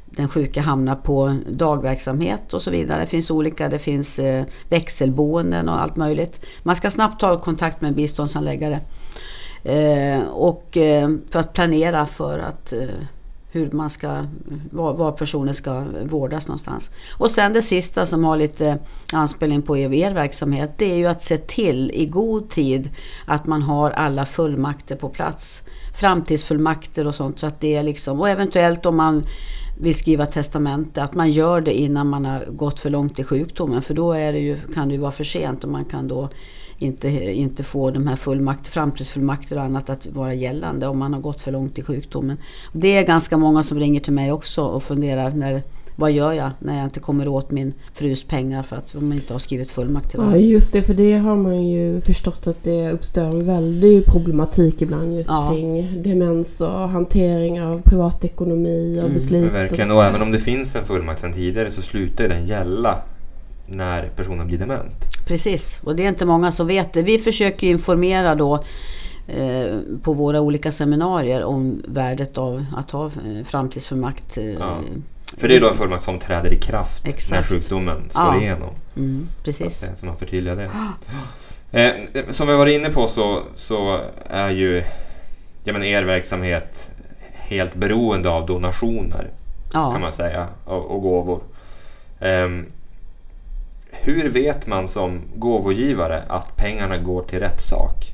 den 0.05 0.29
sjuka 0.29 0.61
hamnar 0.61 0.95
på 0.95 1.37
dagverksamhet 1.49 2.53
och 2.53 2.61
så 2.61 2.71
vidare. 2.71 3.01
Det 3.01 3.07
finns 3.07 3.31
olika, 3.31 3.69
det 3.69 3.79
finns 3.79 4.19
eh, 4.19 4.45
växelboenden 4.69 5.69
och 5.69 5.81
allt 5.81 5.95
möjligt. 5.95 6.45
Man 6.63 6.75
ska 6.75 6.91
snabbt 6.91 7.19
ta 7.19 7.41
kontakt 7.41 7.81
med 7.81 7.89
en 7.89 7.95
biståndsanläggare. 7.95 8.79
Eh, 9.63 10.21
och 10.21 10.77
för 11.29 11.39
att 11.39 11.53
planera 11.53 12.05
för 12.05 12.39
att 12.39 12.73
hur 13.51 13.71
man 13.71 13.89
ska, 13.89 14.25
var, 14.71 14.93
var 14.93 15.11
personen 15.11 15.53
ska 15.53 15.83
vårdas 16.03 16.47
någonstans. 16.47 16.89
Och 17.17 17.31
sen 17.31 17.53
det 17.53 17.61
sista 17.61 18.05
som 18.05 18.23
har 18.23 18.37
lite 18.37 18.77
anspelning 19.13 19.61
på 19.61 19.77
er, 19.77 19.93
er 19.93 20.11
verksamhet, 20.11 20.71
det 20.77 20.91
är 20.91 20.95
ju 20.95 21.05
att 21.05 21.23
se 21.23 21.37
till 21.37 21.91
i 21.91 22.05
god 22.05 22.49
tid 22.49 22.89
att 23.25 23.47
man 23.47 23.61
har 23.61 23.91
alla 23.91 24.25
fullmakter 24.25 24.95
på 24.95 25.09
plats. 25.09 25.63
Framtidsfullmakter 25.99 27.07
och 27.07 27.15
sånt. 27.15 27.39
Så 27.39 27.47
att 27.47 27.61
det 27.61 27.75
är 27.75 27.83
liksom, 27.83 28.19
och 28.19 28.29
eventuellt 28.29 28.85
om 28.85 28.97
man 28.97 29.23
vill 29.79 29.95
skriva 29.95 30.25
testamente, 30.25 31.03
att 31.03 31.15
man 31.15 31.31
gör 31.31 31.61
det 31.61 31.73
innan 31.73 32.07
man 32.09 32.25
har 32.25 32.45
gått 32.45 32.79
för 32.79 32.89
långt 32.89 33.19
i 33.19 33.23
sjukdomen. 33.23 33.81
För 33.81 33.93
då 33.93 34.11
är 34.11 34.33
det 34.33 34.39
ju, 34.39 34.57
kan 34.73 34.87
det 34.87 34.93
ju 34.93 34.99
vara 34.99 35.11
för 35.11 35.23
sent 35.23 35.63
och 35.63 35.69
man 35.69 35.85
kan 35.85 36.07
då 36.07 36.29
inte, 36.79 37.09
inte 37.31 37.63
få 37.63 37.91
de 37.91 38.07
här 38.07 38.15
fullmakt, 38.15 38.67
framtidsfullmakter 38.67 39.55
och 39.57 39.63
annat 39.63 39.89
att 39.89 40.07
vara 40.07 40.33
gällande 40.33 40.87
om 40.87 40.97
man 40.99 41.13
har 41.13 41.21
gått 41.21 41.41
för 41.41 41.51
långt 41.51 41.77
i 41.79 41.81
sjukdomen. 41.83 42.37
Det 42.73 42.97
är 42.97 43.03
ganska 43.03 43.37
många 43.37 43.63
som 43.63 43.79
ringer 43.79 43.99
till 43.99 44.13
mig 44.13 44.31
också 44.31 44.61
och 44.63 44.83
funderar 44.83 45.31
när, 45.31 45.63
vad 45.95 46.11
gör 46.11 46.33
jag 46.33 46.49
när 46.59 46.75
jag 46.75 46.83
inte 46.83 46.99
kommer 46.99 47.27
åt 47.27 47.51
min 47.51 47.73
frus 47.93 48.23
pengar 48.23 48.63
för 48.63 48.75
att 48.75 48.93
de 48.93 49.13
inte 49.13 49.33
har 49.33 49.39
skrivit 49.39 49.69
fullmakt 49.71 50.09
till 50.09 50.17
Ja, 50.19 50.25
varandra. 50.25 50.39
just 50.47 50.73
det. 50.73 50.81
För 50.83 50.93
det 50.93 51.13
har 51.17 51.35
man 51.35 51.67
ju 51.67 52.01
förstått 52.01 52.47
att 52.47 52.63
det 52.63 52.91
uppstår 52.91 53.21
en 53.23 53.45
väldig 53.45 54.05
problematik 54.05 54.81
ibland 54.81 55.15
just 55.15 55.29
Ja. 55.29 55.51
kring 55.53 56.01
demens 56.03 56.61
och 56.61 56.89
hantering 56.89 57.61
av 57.61 57.81
privatekonomi 57.81 58.95
och 58.99 59.03
Mm, 59.03 59.13
beslut. 59.13 59.53
Verkligen, 59.53 59.91
och 59.91 60.03
även 60.03 60.21
om 60.21 60.31
det 60.31 60.39
finns 60.39 60.75
en 60.75 60.85
fullmakt 60.85 61.21
sedan 61.21 61.33
tidigare 61.33 61.71
så 61.71 61.81
slutar 61.81 62.27
den 62.27 62.45
gälla 62.45 63.01
när 63.71 64.09
personen 64.15 64.47
blir 64.47 64.57
dement. 64.57 64.93
Precis, 65.27 65.79
och 65.83 65.95
det 65.95 66.03
är 66.03 66.09
inte 66.09 66.25
många 66.25 66.51
som 66.51 66.67
vet 66.67 66.93
det. 66.93 67.01
Vi 67.03 67.17
försöker 67.19 67.67
informera 67.67 68.35
då 68.35 68.63
eh, 69.27 69.77
på 70.03 70.13
våra 70.13 70.41
olika 70.41 70.71
seminarier 70.71 71.43
om 71.43 71.81
värdet 71.87 72.37
av 72.37 72.65
att 72.77 72.91
ha 72.91 73.05
eh, 73.05 73.45
framtidsfullmakt. 73.45 74.37
Eh, 74.37 74.45
Ja. 74.45 74.79
För 75.37 75.47
det 75.47 75.55
är 75.55 75.61
då 75.61 75.69
en 75.69 75.75
fullmakt 75.75 76.03
som 76.03 76.19
träder 76.19 76.53
i 76.53 76.59
kraft 76.59 77.03
när 77.05 77.11
Exakt. 77.13 77.49
sjukdomen 77.49 78.01
slår 78.09 78.25
Ja. 78.25 78.41
igenom. 78.41 78.69
Mm, 78.97 79.27
precis. 79.43 79.85
så 79.95 80.05
man 80.05 80.17
förtydligar 80.17 80.55
det. 80.55 80.69
Eh, 81.71 82.23
som 82.29 82.47
vi 82.47 82.55
var 82.55 82.65
inne 82.67 82.89
på 82.89 83.07
så, 83.07 83.43
så 83.55 84.01
är 84.29 84.49
ju 84.49 84.83
ja, 85.63 85.73
men 85.73 85.83
er 85.83 86.03
verksamhet 86.03 86.91
helt 87.33 87.75
beroende 87.75 88.29
av 88.29 88.45
donationer 88.45 89.27
kan 89.71 89.91
Ja. 89.93 89.99
man 89.99 90.11
säga 90.13 90.47
och, 90.65 90.85
och 90.91 91.01
gåvor. 91.01 91.41
Ehm, 92.19 92.65
hur 93.89 94.29
vet 94.29 94.67
man 94.67 94.87
som 94.87 95.21
gåvogivare 95.35 96.23
att 96.27 96.55
pengarna 96.55 96.97
går 96.97 97.23
till 97.23 97.39
rätt 97.39 97.61
sak? 97.61 98.13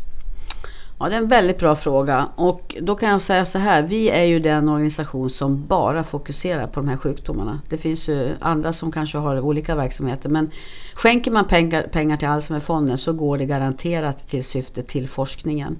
ja, 0.99 1.09
det 1.09 1.15
är 1.15 1.17
en 1.17 1.27
väldigt 1.27 1.59
bra 1.59 1.75
fråga. 1.75 2.29
Och 2.35 2.75
då 2.81 2.95
kan 2.95 3.09
jag 3.09 3.21
säga 3.21 3.45
så 3.45 3.59
här. 3.59 3.83
Vi 3.83 4.09
är 4.09 4.23
ju 4.23 4.39
den 4.39 4.69
organisation 4.69 5.29
som 5.29 5.65
bara 5.67 6.03
fokuserar 6.03 6.67
på 6.67 6.79
de 6.79 6.89
här 6.89 6.97
sjukdomarna. 6.97 7.61
Det 7.69 7.77
finns 7.77 8.09
ju 8.09 8.35
andra 8.39 8.73
som 8.73 8.91
kanske 8.91 9.17
har 9.17 9.39
olika 9.39 9.75
verksamheter. 9.75 10.29
Men 10.29 10.51
skänker 10.93 11.31
man 11.31 11.47
pengar, 11.47 11.81
pengar 11.91 12.17
till 12.17 12.27
Alzheimerfonden 12.27 12.97
så 12.97 13.13
går 13.13 13.37
det 13.37 13.45
garanterat 13.45 14.27
till 14.27 14.43
syftet 14.43 14.87
till 14.87 15.07
forskningen. 15.07 15.77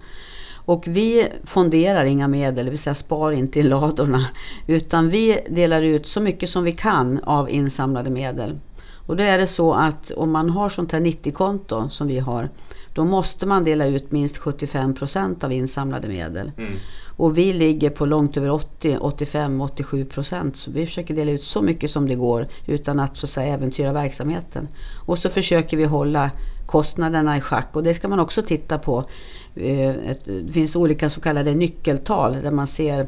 Och 0.66 0.84
vi 0.88 1.28
fonderar 1.44 2.06
inga 2.06 2.28
medel, 2.28 2.66
det 2.66 2.72
vill 2.72 2.80
säga 2.80 2.94
spar 2.94 3.32
inte 3.32 3.60
i 3.60 3.64
ladorna. 3.64 4.26
Utan 4.68 5.10
vi 5.10 5.40
delar 5.50 5.82
ut 5.82 6.08
så 6.08 6.22
mycket 6.22 6.50
som 6.50 6.64
vi 6.64 6.72
kan 6.72 7.20
av 7.24 7.50
insamlade 7.50 8.10
medel. 8.10 8.60
Och 9.06 9.16
då 9.16 9.24
är 9.24 9.38
det 9.38 9.48
så 9.48 9.74
att 9.74 10.12
om 10.12 10.32
man 10.32 10.50
har 10.50 10.70
sånt 10.70 10.92
här 10.92 11.00
90-konto 11.00 11.90
som 11.90 12.08
vi 12.08 12.20
har, 12.20 12.50
då 12.94 13.06
måste 13.06 13.46
man 13.46 13.64
dela 13.64 13.86
ut 13.86 14.12
minst 14.12 14.38
75% 14.40 15.46
av 15.46 15.52
insamlade 15.52 16.08
medel. 16.08 16.52
Mm. 16.58 16.74
Och 17.18 17.38
vi 17.38 17.54
ligger 17.54 17.90
på 17.90 18.06
långt 18.06 18.38
över 18.38 18.52
80, 18.52 18.98
85, 19.02 19.62
87 19.62 20.06
procent. 20.06 20.58
Så 20.58 20.72
vi 20.72 20.86
försöker 20.86 21.14
dela 21.14 21.32
ut 21.32 21.44
så 21.44 21.62
mycket 21.62 21.90
som 21.92 22.08
det 22.08 22.16
går 22.16 22.48
utan 22.68 23.00
att 23.00 23.16
så 23.16 23.26
att 23.26 23.30
säga 23.30 23.54
äventyra 23.54 23.94
verksamheten. 23.94 24.68
Och 25.06 25.20
så 25.20 25.30
försöker 25.30 25.78
vi 25.78 25.86
hålla 25.86 26.32
kostnaderna 26.66 27.38
i 27.38 27.42
schack 27.42 27.76
och 27.76 27.84
det 27.84 27.94
ska 27.94 28.08
man 28.08 28.20
också 28.20 28.42
titta 28.42 28.78
på. 28.78 29.04
Eh, 29.56 29.94
Det 30.26 30.54
finns 30.54 30.76
olika 30.76 31.10
så 31.10 31.22
kallade 31.22 31.54
nyckeltal 31.54 32.38
där 32.44 32.52
man 32.52 32.68
ser 32.68 33.08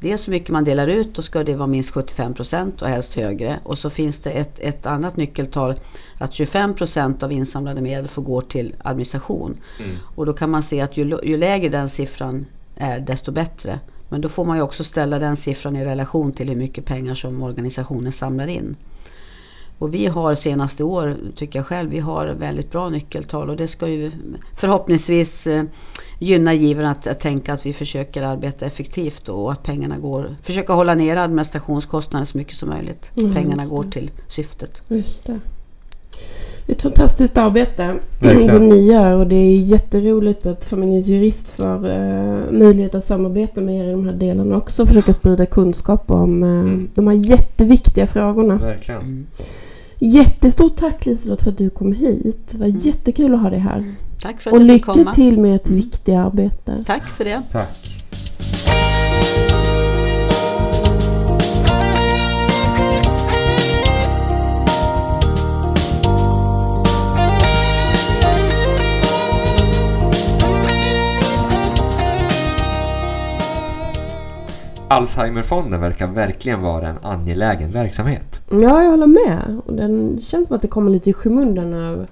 Dels 0.00 0.28
hur 0.28 0.30
mycket 0.30 0.48
man 0.48 0.64
delar 0.64 0.86
ut, 0.86 1.14
då 1.14 1.22
ska 1.22 1.44
det 1.44 1.54
vara 1.54 1.66
minst 1.66 1.90
75 1.90 2.34
procent 2.34 2.82
och 2.82 2.88
helst 2.88 3.14
högre. 3.14 3.60
Och 3.62 3.78
så 3.78 3.90
finns 3.90 4.18
det 4.18 4.30
ett, 4.30 4.60
ett 4.60 4.86
annat 4.86 5.16
nyckeltal 5.16 5.74
att 6.18 6.34
25 6.34 6.74
procent 6.74 7.22
av 7.22 7.32
insamlade 7.32 7.80
medel 7.80 8.08
får 8.08 8.22
gå 8.22 8.40
till 8.40 8.74
administration. 8.78 9.56
Mm. 9.78 9.96
Och 10.14 10.26
då 10.26 10.32
kan 10.32 10.50
man 10.50 10.62
se 10.62 10.80
att 10.80 10.96
ju, 10.96 11.18
ju 11.22 11.36
lägre 11.36 11.68
den 11.68 11.88
siffran 11.88 12.46
är 12.76 13.00
desto 13.00 13.32
bättre. 13.32 13.80
Men 14.08 14.20
då 14.20 14.28
får 14.28 14.44
man 14.44 14.56
ju 14.56 14.62
också 14.62 14.84
ställa 14.84 15.18
den 15.18 15.36
siffran 15.36 15.76
i 15.76 15.84
relation 15.84 16.32
till 16.32 16.48
hur 16.48 16.56
mycket 16.56 16.84
pengar 16.84 17.14
som 17.14 17.42
organisationen 17.42 18.12
samlar 18.12 18.46
in. 18.46 18.76
Och 19.80 19.94
vi 19.94 20.06
har 20.06 20.34
senaste 20.34 20.84
år, 20.84 21.16
tycker 21.36 21.58
jag 21.58 21.66
själv, 21.66 21.90
vi 21.90 21.98
har 21.98 22.26
väldigt 22.26 22.70
bra 22.72 22.88
nyckeltal 22.88 23.50
och 23.50 23.56
det 23.56 23.68
ska 23.68 23.88
ju 23.88 24.10
förhoppningsvis 24.56 25.46
eh, 25.46 25.62
gynna 26.18 26.54
givarna 26.54 26.90
att, 26.90 27.06
att 27.06 27.20
tänka 27.20 27.52
att 27.52 27.66
vi 27.66 27.72
försöker 27.72 28.22
arbeta 28.22 28.66
effektivt 28.66 29.28
och 29.28 29.52
att 29.52 29.62
pengarna 29.62 29.98
går, 29.98 30.36
försöka 30.42 30.72
hålla 30.72 30.94
ner 30.94 31.16
administrationskostnaderna 31.16 32.26
så 32.26 32.38
mycket 32.38 32.54
som 32.54 32.68
möjligt. 32.68 33.10
Mm, 33.18 33.34
pengarna 33.34 33.66
går 33.66 33.84
till 33.84 34.10
syftet. 34.28 34.82
Just 34.88 35.26
det. 35.26 35.40
Det 36.66 36.72
är 36.72 36.76
ett 36.76 36.82
fantastiskt 36.82 37.38
arbete 37.38 37.94
Verkligen. 38.20 38.50
som 38.50 38.68
ni 38.68 38.86
gör 38.86 39.16
och 39.16 39.26
det 39.26 39.34
är 39.36 39.56
jätteroligt 39.60 40.46
att 40.46 40.64
Familjens 40.64 41.06
Jurist 41.06 41.48
får 41.48 41.88
uh, 41.88 42.52
möjlighet 42.52 42.94
att 42.94 43.04
samarbeta 43.04 43.60
med 43.60 43.74
er 43.80 43.84
i 43.88 43.90
de 43.90 44.06
här 44.06 44.12
delarna 44.14 44.56
också 44.56 44.82
och 44.82 44.88
försöka 44.88 45.12
sprida 45.12 45.46
kunskap 45.46 46.10
om 46.10 46.42
eh, 46.42 46.48
Mm. 46.50 46.88
de 46.94 47.06
här 47.06 47.14
jätteviktiga 47.14 48.06
frågorna. 48.06 48.54
Verkligen. 48.56 49.26
Mm. 50.00 50.12
Jättestort 50.14 50.76
tack 50.76 51.06
Liselott 51.06 51.42
för 51.42 51.50
att 51.50 51.58
du 51.58 51.70
kom 51.70 51.92
hit. 51.92 52.48
Det 52.50 52.58
var 52.58 52.66
Mm. 52.66 52.78
jättekul 52.80 53.34
att 53.34 53.40
ha 53.40 53.50
dig 53.50 53.58
här. 53.58 53.94
Tack 54.22 54.40
för 54.40 54.50
att 54.50 54.54
Och 54.56 54.60
jag 54.62 54.68
fick 54.68 54.72
lycka 54.72 54.92
komma. 54.92 55.12
till 55.12 55.38
med 55.40 55.56
ert 55.56 55.70
viktiga 55.70 56.20
arbete. 56.22 56.84
Tack 56.86 57.06
för 57.06 57.24
det. 57.24 57.42
Tack. 57.52 57.86
Alzheimerfonden 74.90 75.80
verkar 75.80 76.06
verkligen 76.06 76.60
vara 76.60 76.88
en 76.88 76.98
angelägen 77.02 77.70
verksamhet. 77.70 78.40
Ja, 78.50 78.82
jag 78.82 78.90
håller 78.90 79.06
med. 79.06 79.60
Och 79.66 79.74
den 79.74 80.18
känns 80.20 80.46
som 80.46 80.56
att 80.56 80.62
det 80.62 80.68
kommer 80.68 80.90
lite 80.90 81.10
i 81.10 81.12
skymundan 81.12 81.74
av 81.74 82.06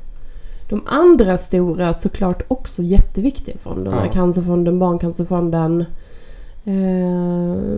de 0.69 0.83
andra 0.87 1.39
stora, 1.39 1.95
såklart 1.95 2.43
också 2.49 2.83
jätteviktiga 2.83 3.57
fonderna. 3.59 4.03
Ja. 4.07 4.13
Cancerfonden, 4.13 4.79
Barncancerfonden. 4.79 5.81
Eh, 6.65 6.75